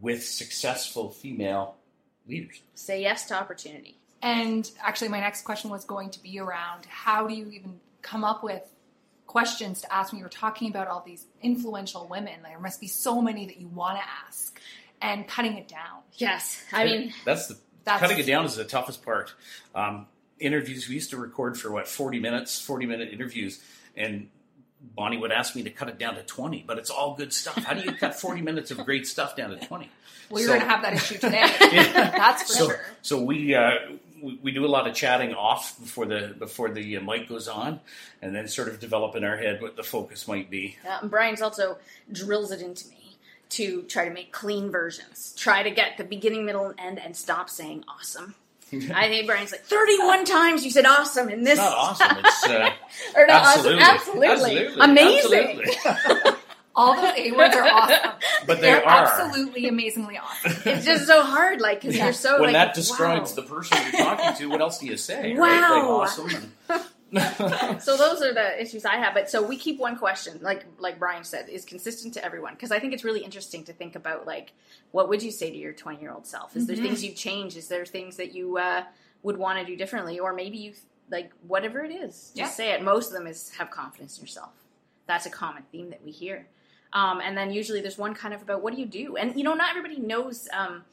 with 0.02 0.24
successful 0.24 1.10
female 1.10 1.76
leaders. 2.28 2.62
Say 2.76 3.02
yes 3.02 3.26
to 3.28 3.36
opportunity. 3.36 3.98
And 4.22 4.69
actually, 4.81 5.10
my 5.10 5.19
next 5.19 5.44
question 5.44 5.69
was 5.69 5.84
going 5.84 6.10
to 6.12 6.22
be 6.22 6.40
around 6.40 6.86
how 6.86 7.28
do 7.28 7.34
you 7.34 7.50
even 7.50 7.80
come 8.02 8.24
up 8.24 8.44
with 8.44 8.64
questions 9.28 9.81
to 9.81 9.94
ask 9.94 10.12
when 10.12 10.20
you 10.20 10.25
were 10.25 10.30
talking 10.30 10.70
about 10.70 10.88
all 10.88 11.04
these 11.06 11.25
influential 11.42 12.08
women? 12.08 12.34
There 12.44 12.60
must 12.60 12.80
be 12.81 12.88
so 12.88 13.22
many 13.22 13.46
that 13.48 13.58
you 13.58 13.68
want 13.68 13.98
to 13.98 14.04
ask, 14.28 14.60
and 15.02 15.28
cutting 15.28 15.58
it 15.58 15.68
down. 15.68 16.02
Yes. 16.14 16.64
I 16.72 16.86
mean, 16.86 17.14
that's 17.25 17.48
the 17.48 17.58
That's- 17.86 18.02
cutting 18.02 18.18
it 18.20 18.28
down 18.28 18.46
is 18.46 18.56
the 18.56 18.64
toughest 18.64 19.04
part. 19.04 19.34
Um, 19.75 20.08
interviews 20.40 20.88
we 20.90 20.96
used 20.96 21.10
to 21.12 21.18
record 21.18 21.58
for 21.58 21.72
what 21.72 21.88
forty 21.88 22.20
minutes, 22.20 22.60
forty 22.60 22.86
minute 22.86 23.12
interviews, 23.12 23.62
and 23.96 24.30
Bonnie 24.81 25.18
would 25.18 25.31
ask 25.31 25.56
me 25.56 25.64
to 25.64 25.69
cut 25.69 25.88
it 25.90 25.98
down 25.98 26.16
to 26.16 26.24
twenty. 26.24 26.64
But 26.66 26.78
it's 26.78 26.90
all 26.90 27.16
good 27.16 27.34
stuff. 27.34 27.56
How 27.64 27.74
do 27.74 27.81
you 27.81 27.94
cut 27.94 28.16
forty 28.19 28.42
minutes 28.50 28.72
of 28.72 28.84
great 28.86 29.08
stuff 29.08 29.36
down 29.36 29.50
to 29.52 29.58
twenty? 29.66 29.90
Well, 30.30 30.42
you're 30.42 30.50
So- 30.52 30.56
going 30.60 30.68
to 30.68 30.74
have 30.74 30.81
that 30.84 30.94
issue 30.94 31.18
today. 31.18 31.44
That's 31.94 32.44
for 32.44 32.54
so, 32.54 32.68
sure. 32.68 32.80
so 33.02 33.22
we, 33.22 33.54
uh, 33.54 33.72
we 34.24 34.40
we 34.42 34.52
do 34.52 34.66
a 34.66 34.68
lot 34.68 34.88
of 34.88 34.96
chatting 34.96 35.34
off 35.34 35.78
before 35.80 36.06
the 36.06 36.34
before 36.40 36.70
the 36.70 36.98
uh, 36.98 37.02
mic 37.02 37.28
goes 37.28 37.48
on, 37.48 37.80
and 38.22 38.34
then 38.34 38.48
sort 38.48 38.70
of 38.70 38.80
develop 38.80 39.16
in 39.16 39.24
our 39.24 39.38
head 39.38 39.62
what 39.62 39.75
the 39.75 39.84
focus 39.84 40.28
might 40.28 40.50
be. 40.50 40.78
Yeah, 40.84 41.00
and 41.02 41.12
Brian's 41.12 41.42
also 41.42 41.78
drills 42.12 42.52
it 42.52 42.62
into 42.62 42.88
me 42.90 43.18
to 43.50 43.84
try 43.84 44.06
to 44.08 44.14
make 44.14 44.31
clean 44.31 44.71
versions. 44.71 45.36
Try 45.38 45.64
to 45.64 45.69
get 45.69 45.97
the 45.97 46.04
beginning, 46.04 46.45
middle, 46.45 46.68
and 46.68 46.80
end, 46.80 47.00
and 47.00 47.16
stop 47.16 47.50
saying 47.50 47.83
awesome. 47.88 48.36
I 48.74 49.09
think 49.09 49.28
Brian's 49.28 49.52
like 49.52 49.66
thirty-one 49.66 50.26
times 50.26 50.64
you 50.64 50.71
said 50.71 50.86
awesome 50.86 51.30
in 51.30 51.44
this. 51.44 51.59
It's 51.59 51.62
not 51.62 51.78
awesome. 51.78 52.18
It's 52.24 52.45
uh, 52.45 52.69
or 53.16 53.28
not 53.28 53.45
absolutely, 53.45 53.83
awesome. 53.83 54.24
Absolutely, 54.24 54.28
absolutely, 54.28 54.83
amazing. 54.83 55.62
absolutely. 55.86 56.31
All 56.75 56.95
those 56.95 57.13
A 57.18 57.31
words 57.31 57.56
are 57.56 57.63
awesome. 57.68 58.11
But 58.47 58.56
they 58.61 58.71
They're 58.71 58.85
are. 58.85 59.06
absolutely 59.06 59.68
amazingly 59.68 60.18
awesome. 60.18 60.51
It's 60.71 60.85
just 60.85 61.06
so 61.07 61.21
hard, 61.23 61.61
like 61.61 61.81
because 61.81 61.95
Yeah. 61.95 62.06
you're 62.06 62.13
so 62.13 62.33
when 62.42 62.51
like 62.51 62.53
that 62.53 62.73
describes 62.75 63.31
wow. 63.31 63.35
the 63.35 63.42
person 63.44 63.77
you're 63.83 64.01
talking 64.03 64.33
to, 64.37 64.49
what 64.49 64.59
else 64.61 64.80
do 64.80 64.87
you 64.87 64.97
say? 64.97 65.35
Right? 65.35 65.61
Like 65.61 65.61
Wow. 65.71 66.01
awesome. 66.01 66.30
and- 66.30 66.51
so 67.83 67.95
those 67.95 68.23
are 68.23 68.33
the 68.33 68.59
issues 68.59 68.85
I 68.85 68.95
have. 68.97 69.13
But 69.13 69.30
so 69.30 69.44
we 69.44 69.56
keep 69.56 69.80
one 69.80 69.97
question, 69.97 70.39
like 70.42 70.65
like 70.80 70.97
Brian 70.97 71.23
said, 71.23 71.47
is 71.47 71.63
consistent 71.63 72.15
to 72.15 72.25
everyone 72.25 72.53
because 72.53 72.71
I 72.71 72.80
think 72.80 72.94
it's 72.94 73.03
really 73.03 73.23
interesting 73.23 73.63
to 73.65 73.73
think 73.73 73.95
about 73.95 74.25
like 74.25 74.51
what 74.92 75.09
would 75.09 75.21
you 75.21 75.30
say 75.31 75.51
to 75.51 75.57
your 75.57 75.73
20 75.73 76.01
year 76.01 76.11
old 76.11 76.25
self? 76.25 76.56
Is 76.57 76.65
there 76.65 76.75
Mhm. 76.75 76.81
things 76.81 77.03
you 77.03 77.11
change? 77.13 77.56
Is 77.56 77.68
there 77.68 77.85
things 77.85 78.18
that 78.18 78.33
you 78.33 78.57
uh, 78.57 78.83
would 79.21 79.37
want 79.37 79.59
to 79.59 79.65
do 79.65 79.75
differently, 79.75 80.19
or 80.19 80.33
maybe 80.33 80.57
you 80.57 80.73
like 81.11 81.31
whatever 81.47 81.83
it 81.83 81.92
is, 81.92 82.31
just 82.35 82.35
Yeah. 82.35 82.49
say 82.49 82.71
it. 82.73 82.81
Most 82.81 83.07
of 83.07 83.13
them 83.13 83.27
is 83.27 83.51
have 83.59 83.69
confidence 83.69 84.18
in 84.18 84.23
yourself. 84.23 84.49
That's 85.06 85.25
a 85.27 85.30
common 85.30 85.63
theme 85.71 85.92
that 85.92 86.03
we 86.03 86.09
hear. 86.11 86.47
Um, 86.94 87.19
and 87.21 87.35
then 87.38 87.52
usually 87.52 87.81
there's 87.81 87.97
one 87.97 88.14
kind 88.14 88.33
of 88.33 88.42
about 88.42 88.62
what 88.62 88.73
do 88.76 88.80
you 88.80 88.85
do, 88.85 89.18
and 89.18 89.35
you 89.35 89.44
know 89.44 89.54
not 89.54 89.69
everybody 89.76 90.00
knows. 90.00 90.47
Um, 90.54 90.83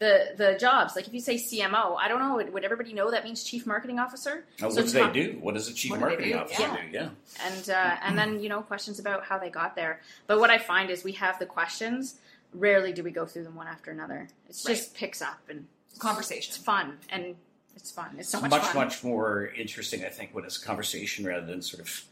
the, 0.00 0.34
the 0.36 0.56
jobs 0.58 0.96
like 0.96 1.06
if 1.06 1.14
you 1.14 1.20
say 1.20 1.36
CMO, 1.36 1.96
I 1.98 2.08
don't 2.08 2.18
know. 2.18 2.34
Would, 2.34 2.52
would 2.52 2.64
everybody 2.64 2.92
know 2.92 3.12
that 3.12 3.22
means 3.24 3.44
Chief 3.44 3.64
Marketing 3.64 4.00
Officer? 4.00 4.44
Now, 4.60 4.68
So 4.68 4.76
what 4.82 4.86
do 4.86 4.90
they 4.90 4.98
talk- 5.00 5.12
do? 5.14 5.38
What 5.40 5.54
does 5.54 5.68
a 5.68 5.72
chief 5.72 5.92
What 5.92 6.00
do 6.00 6.04
they 6.06 6.10
marketing 6.10 6.32
do? 6.32 6.38
officer 6.40 6.62
Yeah. 6.62 6.76
do? 6.76 6.88
Yeah. 6.92 7.08
and 7.46 7.70
uh, 7.70 7.96
and 8.02 8.18
then 8.18 8.40
you 8.40 8.48
know 8.48 8.60
questions 8.62 8.98
about 8.98 9.24
how 9.24 9.38
they 9.38 9.50
got 9.50 9.76
there. 9.76 10.00
But 10.26 10.40
what 10.40 10.50
I 10.50 10.58
find 10.58 10.90
is 10.90 11.04
we 11.04 11.12
have 11.12 11.38
the 11.38 11.46
questions. 11.46 12.16
Rarely 12.52 12.92
do 12.92 13.04
we 13.04 13.12
go 13.12 13.24
through 13.24 13.44
them 13.44 13.54
one 13.54 13.68
after 13.68 13.92
another. 13.92 14.26
It 14.48 14.56
just 14.66 14.94
picks 14.96 15.22
up 15.22 15.38
and 15.48 15.66
conversation. 16.00 16.52
it's 16.52 16.56
fun 16.62 16.98
and 17.08 17.36
it's 17.76 17.92
fun. 17.92 18.16
It's 18.18 18.28
so 18.28 18.40
much, 18.40 18.50
much, 18.50 18.62
fun. 18.62 18.74
much 18.86 19.04
more 19.04 19.46
interesting, 19.56 20.04
I 20.04 20.08
think, 20.08 20.34
when 20.34 20.44
it's 20.44 20.60
a 20.60 20.66
conversation 20.66 21.24
rather 21.24 21.46
than 21.46 21.62
sort 21.62 21.80
of, 21.80 22.04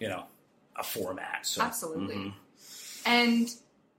you 0.00 0.08
know, 0.08 0.24
a 0.74 0.82
format. 0.82 1.40
So, 1.46 1.62
Absolutely. 1.62 2.14
mhm. 2.16 2.32
And 3.06 3.48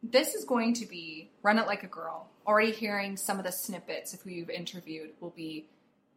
this 0.04 0.36
is 0.36 0.46
going 0.46 0.74
to 0.76 0.86
be 0.86 1.30
Run 1.42 1.58
It 1.60 1.66
Like 1.68 1.84
a 1.84 1.88
Girl. 1.88 2.28
Already 2.46 2.72
hearing 2.72 3.18
some 3.18 3.40
of 3.40 3.46
the 3.46 3.52
snippets 3.52 4.14
if 4.14 4.26
we've 4.26 4.50
interviewed 4.50 5.12
will 5.20 5.32
be 5.32 5.66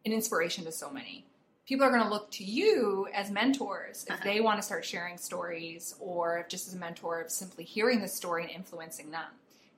an 0.05 0.11
inspiration 0.11 0.65
to 0.65 0.71
so 0.71 0.89
many. 0.89 1.25
People 1.67 1.85
are 1.85 1.89
going 1.89 2.03
to 2.03 2.09
look 2.09 2.29
to 2.31 2.43
you 2.43 3.07
as 3.13 3.31
mentors 3.31 4.03
if 4.05 4.11
Uh-huh. 4.11 4.21
they 4.23 4.41
want 4.41 4.57
to 4.59 4.63
start 4.63 4.83
sharing 4.83 5.17
stories 5.17 5.95
or 5.99 6.39
if 6.39 6.49
just 6.49 6.67
as 6.67 6.73
a 6.73 6.77
mentor 6.77 7.21
of 7.21 7.31
simply 7.31 7.63
hearing 7.63 8.01
the 8.01 8.07
story 8.07 8.43
and 8.43 8.51
influencing 8.51 9.11
them. 9.11 9.25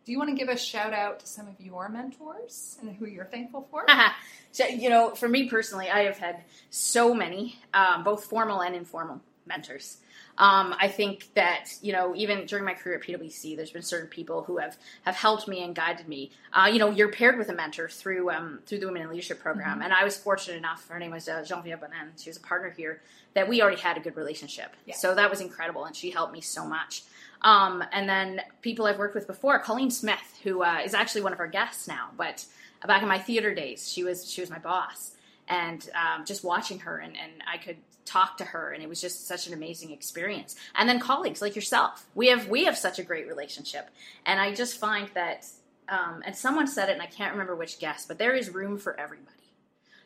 Do 0.05 0.11
you 0.11 0.17
want 0.17 0.31
to 0.31 0.35
give 0.35 0.49
a 0.49 0.57
shout 0.57 0.91
out 0.93 1.19
to 1.21 1.27
some 1.27 1.47
of 1.47 1.59
your 1.61 1.87
mentors 1.89 2.77
and 2.81 2.93
who 2.95 3.05
you're 3.05 3.25
thankful 3.25 3.67
for? 3.71 3.85
so, 4.51 4.65
you 4.65 4.89
know, 4.89 5.11
for 5.15 5.29
me 5.29 5.47
personally, 5.49 5.89
I 5.89 6.03
have 6.03 6.17
had 6.17 6.43
so 6.71 7.13
many, 7.13 7.59
um, 7.73 8.03
both 8.03 8.25
formal 8.25 8.61
and 8.61 8.75
informal 8.75 9.21
mentors. 9.45 9.97
Um, 10.37 10.73
I 10.79 10.87
think 10.87 11.29
that 11.35 11.65
you 11.81 11.93
know, 11.93 12.15
even 12.15 12.45
during 12.45 12.65
my 12.65 12.73
career 12.73 12.95
at 12.97 13.03
PwC, 13.03 13.55
there's 13.55 13.71
been 13.71 13.81
certain 13.83 14.07
people 14.09 14.43
who 14.43 14.57
have 14.57 14.77
have 15.03 15.15
helped 15.15 15.47
me 15.47 15.63
and 15.63 15.75
guided 15.75 16.07
me. 16.07 16.31
Uh, 16.51 16.69
you 16.71 16.79
know, 16.79 16.89
you're 16.89 17.11
paired 17.11 17.37
with 17.37 17.49
a 17.49 17.53
mentor 17.53 17.87
through 17.87 18.31
um, 18.31 18.59
through 18.65 18.79
the 18.79 18.85
Women 18.87 19.03
in 19.03 19.09
Leadership 19.09 19.39
program, 19.39 19.79
Mhm. 19.79 19.83
and 19.85 19.93
I 19.93 20.03
was 20.03 20.17
fortunate 20.17 20.57
enough. 20.57 20.87
Her 20.87 20.97
name 20.97 21.11
was 21.11 21.27
uh, 21.29 21.43
Genevieve 21.43 21.79
Bonin. 21.79 22.13
She 22.17 22.29
was 22.29 22.37
a 22.37 22.41
partner 22.41 22.69
here. 22.71 23.01
That 23.35 23.47
we 23.47 23.61
already 23.63 23.81
had 23.81 23.97
a 23.97 23.99
good 23.99 24.15
relationship, 24.15 24.75
Yeah. 24.85 24.95
so 24.95 25.15
that 25.15 25.29
was 25.29 25.41
incredible, 25.41 25.85
and 25.85 25.95
she 25.95 26.11
helped 26.11 26.33
me 26.33 26.41
so 26.41 26.65
much. 26.65 27.03
Um, 27.41 27.83
and 27.91 28.07
then 28.07 28.41
people 28.61 28.85
I've 28.85 28.99
worked 28.99 29.15
with 29.15 29.25
before, 29.27 29.57
Colleen 29.59 29.89
Smith, 29.91 30.39
who 30.43 30.61
uh, 30.63 30.79
is 30.85 30.93
actually 30.93 31.21
one 31.21 31.33
of 31.33 31.39
our 31.39 31.47
guests 31.47 31.87
now, 31.87 32.11
but 32.15 32.45
back 32.85 33.01
in 33.01 33.07
my 33.09 33.17
theater 33.19 33.53
days, 33.53 33.91
she 33.91 34.03
was 34.03 34.29
she 34.31 34.41
was 34.41 34.49
my 34.51 34.59
boss, 34.59 35.11
and 35.47 35.89
um, 35.95 36.25
just 36.25 36.43
watching 36.43 36.79
her 36.79 36.97
and, 36.97 37.15
and 37.17 37.31
I 37.51 37.57
could 37.57 37.77
talk 38.05 38.37
to 38.37 38.45
her, 38.45 38.71
and 38.71 38.83
it 38.83 38.89
was 38.89 39.01
just 39.01 39.27
such 39.27 39.47
an 39.47 39.53
amazing 39.53 39.91
experience. 39.91 40.55
And 40.75 40.87
then 40.87 40.99
colleagues 40.99 41.41
like 41.41 41.55
yourself, 41.55 42.05
we 42.15 42.27
have 42.27 42.47
we 42.47 42.65
have 42.65 42.77
such 42.77 42.99
a 42.99 43.03
great 43.03 43.27
relationship, 43.27 43.89
and 44.25 44.39
I 44.39 44.53
just 44.53 44.77
find 44.77 45.09
that. 45.13 45.45
Um, 45.89 46.23
and 46.25 46.33
someone 46.33 46.67
said 46.67 46.87
it, 46.87 46.93
and 46.93 47.01
I 47.01 47.07
can't 47.07 47.33
remember 47.33 47.57
which 47.57 47.77
guest, 47.77 48.07
but 48.07 48.17
there 48.17 48.33
is 48.33 48.49
room 48.49 48.77
for 48.77 48.97
everybody. 48.97 49.29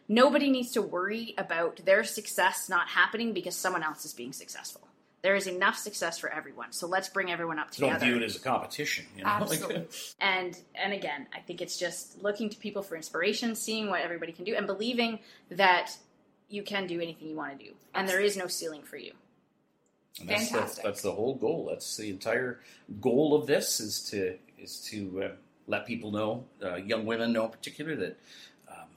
Nobody 0.10 0.50
needs 0.50 0.72
to 0.72 0.82
worry 0.82 1.36
about 1.38 1.86
their 1.86 2.03
success 2.03 2.67
not 2.67 2.88
happening 2.88 3.32
because 3.32 3.56
someone 3.56 3.84
else 3.84 4.03
is 4.03 4.13
being 4.13 4.34
successful. 4.34 4.87
There 5.24 5.36
is 5.36 5.48
enough 5.48 5.78
success 5.78 6.20
for 6.20 6.32
everyone, 6.32 6.72
so 6.72 6.88
let's 6.88 7.10
bring 7.10 7.32
everyone 7.32 7.58
up 7.60 7.72
together. 7.72 8.00
Don't 8.00 8.08
view 8.08 8.18
it 8.18 8.24
as 8.24 8.36
a 8.36 8.40
competition. 8.40 9.06
You 9.18 9.24
know? 9.24 9.30
Absolutely. 9.30 9.88
and 10.22 10.58
and 10.76 10.94
again 10.94 11.28
i 11.34 11.40
think 11.40 11.62
it's 11.62 11.78
just 11.78 12.22
looking 12.22 12.50
to 12.50 12.58
people 12.58 12.82
for 12.84 12.96
inspiration 12.96 13.56
seeing 13.56 13.90
what 13.90 14.02
everybody 14.02 14.32
can 14.32 14.46
do 14.46 14.56
and 14.56 14.68
believing 14.68 15.20
that 15.50 15.92
you 16.50 16.64
can 16.64 16.88
do 16.88 17.02
anything 17.02 17.28
you 17.30 17.36
want 17.36 17.58
to 17.58 17.66
do 17.66 17.72
and 17.94 18.08
there 18.08 18.22
is 18.22 18.38
no 18.38 18.48
ceiling 18.48 18.84
for 18.84 18.98
you 18.98 19.12
And 20.20 20.30
that's 20.30 20.50
Fantastic. 20.50 20.84
The, 20.84 20.90
that's 20.90 21.02
the 21.02 21.12
whole 21.12 21.36
goal. 21.36 21.68
That's 21.70 21.98
the 21.98 22.10
entire 22.10 22.62
goal 23.02 23.36
of 23.36 23.48
this 23.48 23.80
is 23.80 24.02
to 24.12 24.38
is 24.58 24.80
to 24.92 25.24
uh, 25.24 25.30
let 25.68 25.86
people 25.86 26.12
know, 26.12 26.46
uh, 26.64 26.76
young 26.76 27.06
women 27.06 27.34
know 27.34 27.46
in 27.46 27.52
particular, 27.52 27.96
that 27.96 28.20
um, 28.70 28.88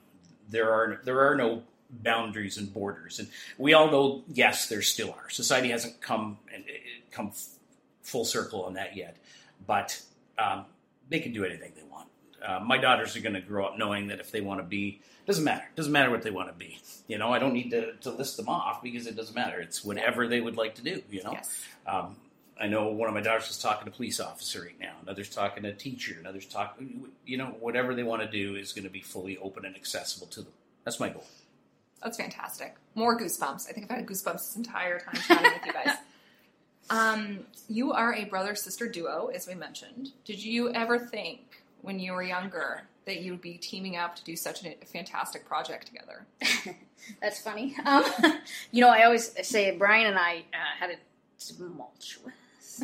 there 0.48 0.72
are 0.72 1.00
there 1.04 1.20
are 1.20 1.34
no 1.34 1.62
boundaries 1.90 2.56
and 2.56 2.72
borders. 2.72 3.18
And 3.18 3.28
we 3.58 3.74
all 3.74 3.90
know, 3.90 4.22
yes, 4.28 4.68
there 4.68 4.82
still 4.82 5.10
are. 5.12 5.30
Society 5.30 5.70
hasn't 5.70 6.00
come 6.00 6.38
and 6.54 6.64
come 7.10 7.32
full 8.02 8.24
circle 8.24 8.64
on 8.64 8.74
that 8.74 8.96
yet, 8.96 9.16
but 9.66 10.00
um, 10.38 10.64
they 11.08 11.20
can 11.20 11.32
do 11.32 11.44
anything 11.44 11.72
they 11.76 11.82
want. 11.90 12.08
Uh, 12.44 12.60
my 12.60 12.78
daughters 12.78 13.16
are 13.16 13.20
going 13.20 13.34
to 13.34 13.40
grow 13.40 13.66
up 13.66 13.76
knowing 13.78 14.08
that 14.08 14.20
if 14.20 14.30
they 14.30 14.40
want 14.40 14.60
to 14.60 14.64
be, 14.64 15.00
doesn't 15.26 15.44
matter. 15.44 15.64
Doesn't 15.76 15.92
matter 15.92 16.10
what 16.10 16.22
they 16.22 16.30
want 16.30 16.48
to 16.48 16.54
be. 16.54 16.80
You 17.06 17.18
know, 17.18 17.32
I 17.32 17.38
don't 17.38 17.52
need 17.52 17.70
to, 17.70 17.92
to 17.96 18.10
list 18.10 18.36
them 18.36 18.48
off 18.48 18.82
because 18.82 19.06
it 19.06 19.14
doesn't 19.16 19.34
matter. 19.34 19.60
It's 19.60 19.84
whatever 19.84 20.26
they 20.26 20.40
would 20.40 20.56
like 20.56 20.76
to 20.76 20.82
do. 20.82 21.02
You 21.10 21.22
know, 21.22 21.32
Yes. 21.32 21.64
um, 21.86 22.16
I 22.60 22.66
know 22.66 22.88
one 22.88 23.08
of 23.08 23.14
my 23.14 23.20
daughters 23.20 23.48
is 23.50 23.58
talking 23.58 23.84
to 23.86 23.90
a 23.92 23.94
police 23.94 24.18
officer 24.20 24.62
right 24.62 24.78
now. 24.80 24.92
Another's 25.02 25.28
talking 25.30 25.62
to 25.62 25.70
a 25.70 25.74
teacher. 25.74 26.16
Another's 26.18 26.46
talking. 26.46 27.06
You 27.26 27.36
know, 27.38 27.56
whatever 27.60 27.94
they 27.94 28.02
want 28.02 28.22
to 28.22 28.28
do 28.28 28.56
is 28.56 28.72
going 28.72 28.84
to 28.84 28.90
be 28.90 29.00
fully 29.00 29.38
open 29.38 29.64
and 29.64 29.76
accessible 29.76 30.26
to 30.28 30.42
them. 30.42 30.52
That's 30.84 30.98
my 31.00 31.10
goal. 31.10 31.24
That's 32.02 32.16
fantastic. 32.16 32.76
More 32.94 33.18
goosebumps. 33.18 33.68
I 33.68 33.72
think 33.72 33.90
I've 33.90 33.98
had 33.98 34.06
goosebumps 34.06 34.32
this 34.34 34.56
entire 34.56 35.00
time 35.00 35.14
chatting 35.26 35.52
with 35.52 35.66
you 35.66 35.72
guys. 35.72 35.96
Um, 36.88 37.40
you 37.68 37.92
are 37.92 38.12
a 38.14 38.24
brother 38.24 38.56
sister 38.56 38.88
duo, 38.88 39.30
as 39.32 39.46
we 39.46 39.54
mentioned. 39.54 40.08
Did 40.24 40.42
you 40.42 40.72
ever 40.72 40.98
think 40.98 41.62
when 41.82 42.00
you 42.00 42.12
were 42.12 42.22
younger 42.24 42.82
that 43.04 43.20
you 43.20 43.30
would 43.30 43.40
be 43.40 43.54
teaming 43.54 43.96
up 43.96 44.16
to 44.16 44.24
do 44.24 44.34
such 44.34 44.64
a 44.64 44.74
fantastic 44.92 45.46
project 45.46 45.86
together? 45.86 46.26
that's 47.22 47.40
funny 47.40 47.76
um, 47.86 48.04
you 48.72 48.80
know 48.82 48.90
i 48.90 49.04
always 49.04 49.32
say 49.48 49.74
brian 49.76 50.06
and 50.06 50.18
i 50.18 50.44
uh, 50.52 50.78
had 50.78 50.90
a 50.90 50.96
tumultuous 51.42 52.32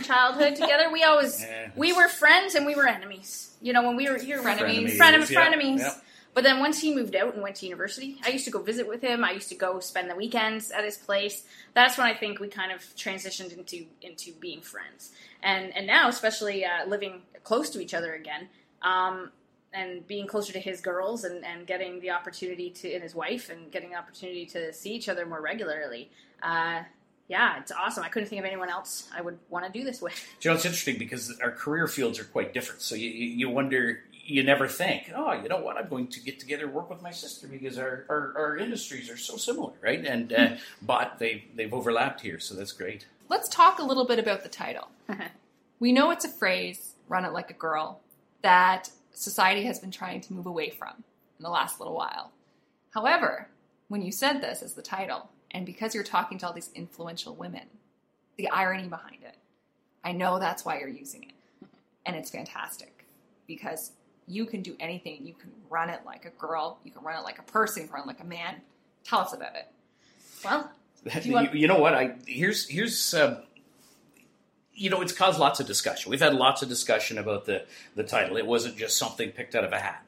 childhood 0.03 0.55
together 0.57 0.91
we 0.91 1.03
always 1.05 1.43
Yeah. 1.43 1.71
we 1.77 1.93
were 1.93 2.09
friends 2.09 2.55
and 2.55 2.65
we 2.65 2.75
were 2.75 2.87
enemies 2.89 3.51
you 3.61 3.73
know 3.73 3.87
when 3.87 3.95
we 3.97 4.09
were 4.09 4.19
you 4.19 4.37
were 4.37 4.43
Frenemies. 4.43 4.97
Frenem- 4.97 5.29
Yeah, 5.31 5.51
frenemies. 5.51 5.79
yeah. 5.81 5.95
But 6.37 6.45
then 6.45 6.61
once 6.61 6.79
he 6.83 6.95
moved 6.95 7.17
out 7.17 7.33
and 7.33 7.43
went 7.43 7.57
to 7.57 7.67
university, 7.67 8.21
I 8.23 8.29
used 8.29 8.45
to 8.45 8.51
go 8.51 8.61
visit 8.61 8.87
with 8.87 9.01
him. 9.01 9.25
I 9.25 9.31
used 9.31 9.49
to 9.49 9.55
go 9.55 9.81
spend 9.81 10.11
the 10.11 10.15
weekends 10.15 10.71
at 10.71 10.85
his 10.85 10.99
place. 10.99 11.45
That's 11.73 11.97
when 11.97 12.07
I 12.07 12.13
think 12.13 12.41
we 12.41 12.49
kind 12.49 12.73
of 12.73 12.83
transitioned 12.95 13.57
into 13.57 13.87
into 14.03 14.35
being 14.35 14.61
friends. 14.61 15.13
And 15.43 15.75
and 15.75 15.87
now, 15.87 16.11
especially 16.11 16.67
uh, 16.67 16.87
living 16.87 17.23
close 17.43 17.71
to 17.71 17.81
each 17.81 17.95
other 17.95 18.13
again, 18.13 18.49
um, 18.83 19.31
and 19.73 20.07
being 20.07 20.27
closer 20.27 20.53
to 20.53 20.61
his 20.61 20.83
girls, 20.83 21.25
and, 21.25 21.43
and 21.43 21.67
getting 21.67 22.01
the 22.01 22.11
opportunity 22.11 22.69
to 22.69 22.93
and 22.93 23.03
his 23.03 23.15
wife, 23.15 23.49
and 23.49 23.73
getting 23.73 23.89
the 23.89 23.97
opportunity 23.97 24.45
to 24.45 24.75
see 24.75 24.93
each 24.93 25.09
other 25.09 25.25
more 25.25 25.41
regularly. 25.41 26.11
Uh, 26.43 26.83
yeah, 27.29 27.59
it's 27.61 27.73
awesome. 27.73 28.05
I 28.05 28.09
couldn't 28.09 28.29
think 28.29 28.41
of 28.41 28.45
anyone 28.45 28.69
else 28.69 29.09
I 29.17 29.23
would 29.23 29.39
want 29.49 29.65
to 29.65 29.73
do 29.73 29.85
this 29.85 30.03
with. 30.03 30.13
You 30.43 30.51
know, 30.51 30.57
it's 30.57 30.67
interesting 30.67 30.99
because 30.99 31.35
our 31.41 31.51
career 31.51 31.89
fields 31.89 32.21
are 32.21 32.25
quite 32.25 32.53
different. 32.53 32.83
So 32.83 32.95
you 32.95 33.09
you 33.09 33.49
wonder, 33.49 34.03
you 34.27 34.43
never 34.43 34.67
think, 34.67 35.11
oh, 35.15 35.33
you 35.33 35.49
know 35.49 35.61
what, 35.61 35.77
I'm 35.77 35.89
going 35.89 36.09
to 36.09 36.21
get 36.21 36.41
together 36.41 36.65
and 36.65 36.75
work 36.75 36.91
with 36.91 37.01
my 37.01 37.13
sister 37.13 37.47
because 37.47 37.79
our, 37.79 38.05
our, 38.09 38.35
our 38.37 38.57
industries 38.59 39.09
are 39.09 39.17
so 39.17 39.37
similar, 39.37 39.73
right? 39.81 40.05
And 40.05 40.33
uh, 40.33 40.37
mm-hmm. 40.37 40.57
but 40.83 41.19
they 41.19 41.45
they've 41.55 41.73
overlapped 41.73 42.21
here, 42.21 42.39
so 42.41 42.55
that's 42.55 42.73
great. 42.73 43.07
Let's 43.29 43.49
talk 43.49 43.79
a 43.79 43.85
little 43.85 44.05
bit 44.05 44.19
about 44.19 44.43
the 44.43 44.49
title. 44.49 44.89
Uh-huh. 45.09 45.29
we 45.79 45.93
know 45.93 46.11
it's 46.11 46.25
a 46.25 46.29
phrase, 46.29 46.95
run 47.09 47.25
it 47.25 47.33
like 47.33 47.51
a 47.51 47.55
girl, 47.55 48.01
that 48.43 48.91
society 49.13 49.65
has 49.65 49.79
been 49.79 49.91
trying 49.91 50.21
to 50.23 50.33
move 50.33 50.47
away 50.47 50.71
from 50.71 51.05
in 51.39 51.43
the 51.43 51.51
last 51.51 51.81
little 51.81 51.95
while. 51.95 52.33
However, 52.91 53.49
when 53.89 54.03
you 54.03 54.11
said 54.11 54.41
this 54.41 54.63
as 54.63 54.75
the 54.75 54.83
title, 54.83 55.31
and 55.51 55.65
because 55.65 55.95
you're 55.95 56.05
talking 56.05 56.39
to 56.39 56.47
all 56.47 56.53
these 56.53 56.71
influential 56.75 57.35
women, 57.35 57.69
the 58.37 58.49
irony 58.49 58.89
behind 58.89 59.23
it, 59.23 59.37
I 60.05 60.13
know 60.13 60.39
that's 60.39 60.65
why 60.65 60.79
you're 60.79 60.89
using 60.89 61.25
it. 61.25 61.35
Mm-hmm. 61.65 61.77
And 62.07 62.17
it's 62.17 62.31
fantastic 62.31 63.05
because 63.47 63.93
you 64.29 64.47
can 64.47 64.63
do 64.63 64.77
anything. 64.81 65.27
You 65.27 65.35
can 65.35 65.51
run 65.71 65.91
it 65.91 66.01
like 66.05 66.25
a 66.25 66.31
girl, 66.31 66.79
you 66.85 66.91
can 66.91 67.03
run 67.03 67.19
it 67.19 67.23
like 67.25 67.39
a 67.39 67.43
person, 67.43 67.83
you 67.83 67.89
can 67.89 67.95
run 67.95 68.05
it 68.05 68.07
like 68.09 68.21
a 68.21 68.25
man. 68.25 68.57
Tell 69.05 69.21
us 69.21 69.33
about 69.33 69.55
it. 69.57 69.69
Well, 70.45 70.71
you, 71.05 71.21
you 71.23 71.33
want- 71.33 71.55
you 71.55 71.69
know 71.69 71.79
what? 71.79 71.95
I 71.95 72.15
here's 72.27 72.69
here's 72.69 73.15
uh, 73.15 73.43
you 74.75 74.91
know 74.91 75.01
it's 75.01 75.13
caused 75.13 75.39
lots 75.39 75.61
of 75.61 75.67
discussion. 75.67 76.11
We've 76.11 76.21
had 76.21 76.35
lots 76.35 76.63
of 76.63 76.69
discussion 76.69 77.19
about 77.19 77.45
the 77.47 77.65
the 77.95 78.05
title. 78.05 78.37
It 78.37 78.47
wasn't 78.47 78.77
just 78.77 78.99
something 78.99 79.31
picked 79.31 79.55
out 79.55 79.65
of 79.65 79.73
a 79.73 79.79
hat. 79.79 80.05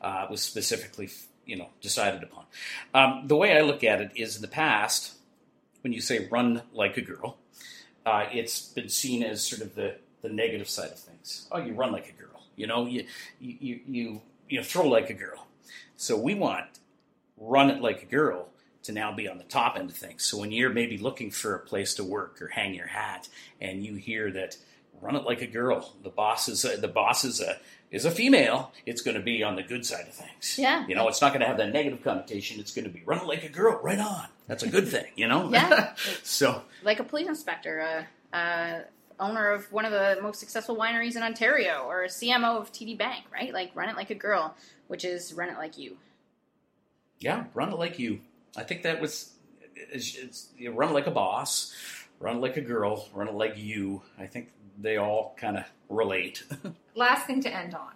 Uh, 0.00 0.22
it 0.24 0.30
was 0.30 0.42
specifically 0.42 1.08
you 1.46 1.56
know 1.56 1.68
decided 1.80 2.22
upon. 2.22 2.44
Um, 2.94 3.28
the 3.28 3.36
way 3.36 3.56
I 3.56 3.60
look 3.62 3.84
at 3.84 4.00
it 4.00 4.12
is 4.16 4.36
in 4.36 4.42
the 4.42 4.48
past, 4.48 5.14
when 5.82 5.92
you 5.92 6.00
say 6.00 6.28
"run 6.28 6.62
like 6.72 6.96
a 6.96 7.02
girl," 7.02 7.38
uh, 8.04 8.26
it's 8.32 8.60
been 8.68 8.88
seen 8.88 9.22
as 9.22 9.42
sort 9.42 9.62
of 9.62 9.74
the 9.74 9.96
the 10.22 10.28
negative 10.28 10.68
side 10.68 10.90
of 10.90 10.98
things. 10.98 11.46
Oh, 11.50 11.58
you 11.58 11.72
run 11.74 11.92
like 11.92 12.08
a 12.08 12.12
girl. 12.20 12.41
You 12.56 12.66
know, 12.66 12.86
you 12.86 13.06
you 13.40 13.80
you 13.86 14.22
you, 14.48 14.62
throw 14.62 14.86
like 14.86 15.10
a 15.10 15.14
girl. 15.14 15.46
So 15.96 16.16
we 16.16 16.34
want 16.34 16.66
run 17.36 17.70
it 17.70 17.80
like 17.80 18.02
a 18.02 18.06
girl 18.06 18.48
to 18.84 18.92
now 18.92 19.12
be 19.12 19.28
on 19.28 19.38
the 19.38 19.44
top 19.44 19.76
end 19.76 19.90
of 19.90 19.96
things. 19.96 20.24
So 20.24 20.38
when 20.38 20.52
you're 20.52 20.70
maybe 20.70 20.98
looking 20.98 21.30
for 21.30 21.54
a 21.54 21.60
place 21.60 21.94
to 21.94 22.04
work 22.04 22.42
or 22.42 22.48
hang 22.48 22.74
your 22.74 22.88
hat, 22.88 23.28
and 23.60 23.84
you 23.84 23.94
hear 23.94 24.30
that 24.32 24.56
run 25.00 25.16
it 25.16 25.24
like 25.24 25.42
a 25.42 25.46
girl, 25.46 25.94
the 26.02 26.10
boss 26.10 26.48
is 26.48 26.64
a, 26.64 26.76
the 26.76 26.88
boss 26.88 27.24
is 27.24 27.40
a 27.40 27.58
is 27.92 28.06
a 28.06 28.10
female, 28.10 28.72
it's 28.86 29.02
going 29.02 29.16
to 29.16 29.22
be 29.22 29.42
on 29.42 29.54
the 29.54 29.62
good 29.62 29.84
side 29.84 30.08
of 30.08 30.14
things. 30.14 30.58
Yeah. 30.58 30.86
you 30.88 30.94
know, 30.94 31.08
it's 31.08 31.20
not 31.20 31.28
going 31.28 31.42
to 31.42 31.46
have 31.46 31.58
that 31.58 31.72
negative 31.74 32.02
connotation. 32.02 32.58
It's 32.58 32.72
going 32.72 32.86
to 32.86 32.90
be 32.90 33.02
run 33.04 33.20
it 33.20 33.26
like 33.26 33.44
a 33.44 33.50
girl, 33.50 33.78
right 33.82 33.98
on. 33.98 34.28
That's 34.46 34.62
a 34.62 34.68
good 34.68 34.88
thing, 34.88 35.06
you 35.14 35.28
know. 35.28 35.50
Yeah. 35.50 35.94
so 36.22 36.62
like 36.82 37.00
a 37.00 37.04
police 37.04 37.28
inspector, 37.28 38.06
uh, 38.32 38.36
uh, 38.36 38.80
owner 39.22 39.50
of 39.50 39.70
one 39.72 39.84
of 39.84 39.92
the 39.92 40.18
most 40.22 40.40
successful 40.40 40.76
wineries 40.76 41.16
in 41.16 41.22
Ontario, 41.22 41.84
or 41.86 42.02
a 42.04 42.08
CMO 42.08 42.60
of 42.60 42.72
TD 42.72 42.98
Bank, 42.98 43.24
right? 43.32 43.52
Like 43.52 43.70
run 43.74 43.88
it 43.88 43.96
like 43.96 44.10
a 44.10 44.14
girl, 44.14 44.54
which 44.88 45.04
is 45.04 45.32
run 45.34 45.48
it 45.48 45.56
like 45.56 45.78
you. 45.78 45.96
yeah, 47.20 47.44
run 47.54 47.70
it 47.72 47.78
like 47.78 47.98
you. 47.98 48.20
I 48.56 48.64
think 48.64 48.82
that 48.82 49.00
was 49.00 49.32
it's, 49.74 50.16
it's 50.16 50.48
you 50.58 50.72
run 50.72 50.90
it 50.90 50.94
like 50.94 51.06
a 51.06 51.10
boss, 51.12 51.74
run 52.20 52.36
it 52.36 52.40
like 52.40 52.56
a 52.56 52.60
girl, 52.60 53.08
run 53.14 53.28
it 53.28 53.34
like 53.34 53.56
you. 53.56 54.02
I 54.18 54.26
think 54.26 54.50
they 54.78 54.96
all 54.96 55.34
kind 55.38 55.56
of 55.56 55.64
relate. 55.88 56.44
last 56.94 57.26
thing 57.26 57.42
to 57.42 57.54
end 57.54 57.74
on. 57.74 57.92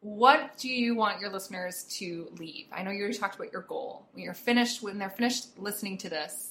What 0.00 0.58
do 0.58 0.68
you 0.68 0.94
want 0.94 1.20
your 1.20 1.30
listeners 1.30 1.84
to 1.98 2.28
leave? 2.38 2.66
I 2.70 2.82
know 2.82 2.90
you 2.90 3.00
already 3.00 3.16
talked 3.16 3.36
about 3.36 3.52
your 3.52 3.62
goal. 3.62 4.04
When 4.12 4.22
you're 4.22 4.34
finished, 4.34 4.82
when 4.82 4.98
they're 4.98 5.08
finished 5.08 5.58
listening 5.58 5.96
to 5.98 6.10
this, 6.10 6.50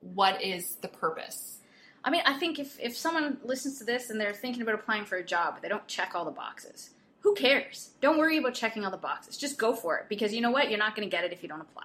what 0.00 0.42
is 0.42 0.74
the 0.80 0.88
purpose? 0.88 1.58
I 2.04 2.10
mean, 2.10 2.22
I 2.26 2.34
think 2.34 2.58
if, 2.58 2.78
if 2.80 2.96
someone 2.96 3.38
listens 3.44 3.78
to 3.78 3.84
this 3.84 4.10
and 4.10 4.20
they're 4.20 4.34
thinking 4.34 4.62
about 4.62 4.74
applying 4.74 5.04
for 5.04 5.16
a 5.16 5.24
job, 5.24 5.54
but 5.54 5.62
they 5.62 5.68
don't 5.68 5.86
check 5.86 6.12
all 6.14 6.24
the 6.24 6.32
boxes, 6.32 6.90
who 7.20 7.34
cares? 7.34 7.90
Don't 8.00 8.18
worry 8.18 8.38
about 8.38 8.54
checking 8.54 8.84
all 8.84 8.90
the 8.90 8.96
boxes. 8.96 9.36
Just 9.36 9.56
go 9.56 9.74
for 9.74 9.98
it 9.98 10.06
because 10.08 10.34
you 10.34 10.40
know 10.40 10.50
what? 10.50 10.68
You're 10.68 10.78
not 10.78 10.96
going 10.96 11.08
to 11.08 11.16
get 11.16 11.24
it 11.24 11.32
if 11.32 11.42
you 11.42 11.48
don't 11.48 11.60
apply. 11.60 11.84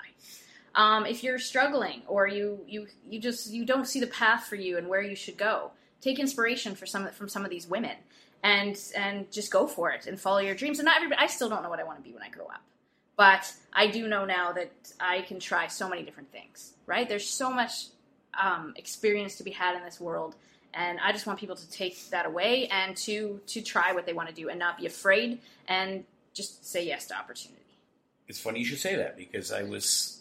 Um, 0.74 1.05
if 1.05 1.24
you're 1.24 1.39
struggling 1.39 2.01
or 2.07 2.27
you, 2.27 2.59
you, 2.67 2.88
you 3.07 3.19
just 3.19 3.51
you 3.51 3.65
don't 3.65 3.88
see 3.88 4.00
the 4.00 4.07
path 4.07 4.45
for 4.45 4.55
you 4.55 4.77
and 4.77 4.88
where 4.88 5.01
you 5.01 5.15
should 5.15 5.38
go, 5.38 5.71
take 6.01 6.19
inspiration 6.19 6.75
for 6.75 6.86
some 6.86 7.07
from 7.09 7.29
some 7.29 7.43
of 7.43 7.50
these 7.50 7.67
women 7.67 7.95
and 8.43 8.77
and 8.95 9.31
just 9.31 9.51
go 9.51 9.67
for 9.67 9.91
it 9.91 10.07
and 10.07 10.19
follow 10.19 10.39
your 10.39 10.55
dreams. 10.55 10.79
And 10.79 10.86
not 10.86 10.97
everybody. 10.97 11.21
I 11.21 11.27
still 11.27 11.50
don't 11.50 11.63
know 11.63 11.69
what 11.69 11.79
I 11.79 11.83
want 11.83 11.97
to 12.00 12.03
be 12.03 12.13
when 12.13 12.24
I 12.24 12.29
grow 12.29 12.45
up, 12.45 12.62
but 13.15 13.51
I 13.74 13.88
do 13.88 14.07
know 14.07 14.25
now 14.25 14.51
that 14.53 14.71
I 15.00 15.21
can 15.21 15.39
try 15.39 15.67
so 15.67 15.89
many 15.89 16.03
different 16.03 16.31
things. 16.31 16.74
Right? 16.86 17.07
There's 17.07 17.27
so 17.29 17.51
much 17.51 17.88
um, 18.41 18.74
experience 18.75 19.36
to 19.38 19.43
be 19.43 19.51
had 19.51 19.75
in 19.75 19.84
this 19.84 20.00
world, 20.00 20.36
and 20.74 21.00
I 21.03 21.12
just 21.12 21.25
want 21.25 21.39
people 21.39 21.55
to 21.55 21.69
take 21.69 22.10
that 22.10 22.25
away 22.25 22.67
and 22.67 22.96
to 22.98 23.39
to 23.48 23.62
try 23.62 23.93
what 23.93 24.05
they 24.05 24.13
want 24.13 24.29
to 24.29 24.36
do 24.36 24.50
and 24.50 24.60
not 24.60 24.77
be 24.77 24.86
afraid 24.86 25.39
and 25.67 26.03
just 26.34 26.69
say 26.69 26.86
yes 26.86 27.07
to 27.07 27.17
opportunity. 27.17 27.62
It's 28.27 28.39
funny 28.39 28.60
you 28.60 28.65
should 28.65 28.79
say 28.79 28.96
that 28.96 29.17
because 29.17 29.51
I 29.51 29.63
was 29.63 30.17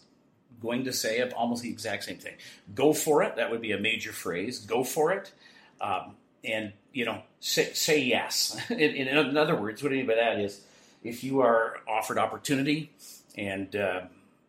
going 0.61 0.85
to 0.85 0.93
say 0.93 1.21
almost 1.31 1.63
the 1.63 1.71
exact 1.71 2.05
same 2.05 2.19
thing. 2.19 2.35
Go 2.75 2.93
for 2.93 3.23
it. 3.23 3.37
That 3.37 3.51
would 3.51 3.61
be 3.61 3.73
a 3.73 3.79
major 3.79 4.13
phrase. 4.13 4.61
Go 4.61 4.85
for 4.85 5.13
it. 5.13 5.33
Um, 5.81 6.17
and, 6.45 6.73
you 6.93 7.05
know, 7.05 7.23
say, 7.41 7.73
say 7.73 8.01
yes. 8.01 8.59
in, 8.71 8.79
in, 8.79 9.37
other 9.37 9.57
words, 9.57 9.83
what 9.83 9.93
I 9.93 9.97
mean 9.97 10.07
by 10.07 10.15
that 10.15 10.39
is 10.39 10.63
if 11.03 11.25
you 11.25 11.41
are 11.41 11.81
offered 11.89 12.19
opportunity 12.19 12.91
and, 13.37 13.75
uh, 13.77 14.03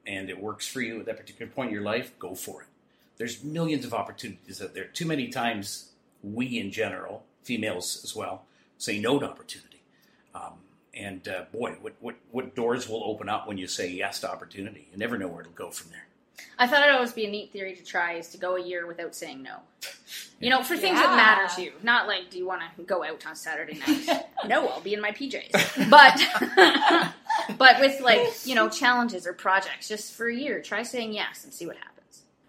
and 0.06 0.30
it 0.30 0.42
works 0.42 0.68
for 0.68 0.82
you 0.82 1.00
at 1.00 1.06
that 1.08 1.18
particular 1.18 1.52
point 1.52 1.70
in 1.70 1.74
your 1.74 1.84
life, 1.84 2.18
go 2.20 2.36
for 2.36 2.62
it. 2.62 2.68
There's 3.18 3.44
millions 3.44 3.86
of 3.86 3.94
opportunities 3.94 4.62
out 4.62 4.74
there. 4.74 4.86
Too 4.86 5.06
many 5.06 5.28
times, 5.28 5.92
we 6.22 6.60
in 6.60 6.72
general, 6.72 7.24
females 7.44 8.02
as 8.04 8.16
well, 8.16 8.44
say 8.78 9.00
no 9.00 9.20
to 9.20 9.28
opportunity. 9.28 9.82
Um, 10.36 10.54
and 10.94 11.28
uh, 11.28 11.46
boy, 11.52 11.78
what, 11.82 11.96
what, 12.00 12.16
what 12.32 12.56
doors 12.56 12.88
will 12.88 13.04
open 13.04 13.30
up 13.30 13.48
when 13.48 13.58
you 13.58 13.68
say 13.68 13.90
yes 13.90 14.20
to 14.22 14.32
opportunity? 14.32 14.88
You 14.92 14.98
never 14.98 15.18
know 15.18 15.28
where 15.28 15.42
it'll 15.42 15.54
go 15.54 15.72
from 15.72 15.92
there. 15.92 16.08
I 16.60 16.68
thought 16.68 16.82
it'd 16.82 16.96
always 16.96 17.14
be 17.14 17.26
a 17.26 17.30
neat 17.30 17.52
theory 17.52 17.76
to 17.76 17.84
try 17.84 18.14
is 18.14 18.30
to 18.30 18.38
go 18.38 18.56
a 18.56 18.62
year 18.62 18.86
without 18.88 19.16
saying 19.16 19.44
no. 19.44 19.58
You 20.40 20.52
know, 20.52 20.62
for 20.62 20.78
things 20.78 21.00
yeah. 21.00 21.08
that 21.08 21.16
matter 21.16 21.56
to 21.56 21.64
you. 21.64 21.72
Not 21.82 22.06
like, 22.08 22.30
do 22.30 22.38
you 22.38 22.46
want 22.46 22.62
to 22.78 22.84
go 22.84 23.04
out 23.04 23.26
on 23.26 23.36
Saturday 23.36 23.80
night? 23.80 24.26
no, 24.48 24.68
I'll 24.68 24.82
be 24.82 24.94
in 24.94 25.02
my 25.02 25.12
PJs. 25.12 25.90
But, 25.90 27.58
but 27.58 27.80
with 27.80 28.00
like, 28.02 28.46
you 28.46 28.54
know, 28.54 28.70
challenges 28.70 29.26
or 29.26 29.34
projects, 29.34 29.88
just 29.88 30.14
for 30.14 30.28
a 30.28 30.36
year, 30.36 30.62
try 30.62 30.84
saying 30.84 31.14
yes 31.14 31.44
and 31.44 31.52
see 31.52 31.66
what 31.66 31.76
happens. 31.78 31.97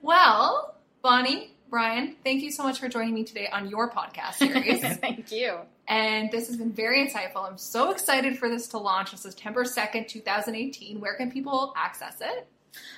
Well, 0.03 0.77
Bonnie, 1.03 1.55
Brian, 1.71 2.17
thank 2.25 2.43
you 2.43 2.51
so 2.51 2.63
much 2.63 2.79
for 2.79 2.89
joining 2.89 3.15
me 3.15 3.25
today 3.25 3.49
on 3.53 3.69
your 3.69 3.91
podcast 3.91 4.35
series. 4.35 4.81
thank 4.99 5.31
you. 5.31 5.59
And 5.87 6.31
this 6.31 6.49
has 6.49 6.57
been 6.57 6.73
very 6.73 7.07
insightful. 7.07 7.49
I'm 7.49 7.59
so 7.59 7.91
excited 7.91 8.39
for 8.39 8.49
this 8.49 8.69
to 8.69 8.79
launch 8.79 9.13
on 9.13 9.19
September 9.19 9.65
2nd, 9.65 10.09
2018. 10.09 11.01
Where 11.01 11.15
can 11.15 11.31
people 11.31 11.73
access 11.77 12.21
it? 12.21 12.47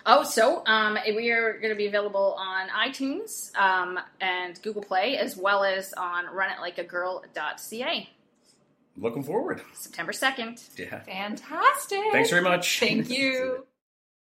Oh, 0.04 0.25
so 0.25 0.64
um, 0.66 0.99
we 1.14 1.30
are 1.30 1.59
going 1.59 1.71
to 1.71 1.76
be 1.76 1.87
available 1.87 2.37
on 2.38 2.69
iTunes 2.69 3.54
um, 3.57 3.99
and 4.21 4.61
Google 4.62 4.83
Play, 4.83 5.16
as 5.16 5.37
well 5.37 5.64
as 5.64 5.92
on 5.95 6.26
runitlikeagirl.ca. 6.26 8.09
Looking 8.97 9.23
forward. 9.23 9.62
September 9.73 10.12
2nd. 10.12 10.78
Yeah. 10.78 11.00
Fantastic. 11.00 12.02
Thanks 12.12 12.30
very 12.30 12.42
much. 12.42 12.80
Thank 12.80 13.09
you. 13.11 13.66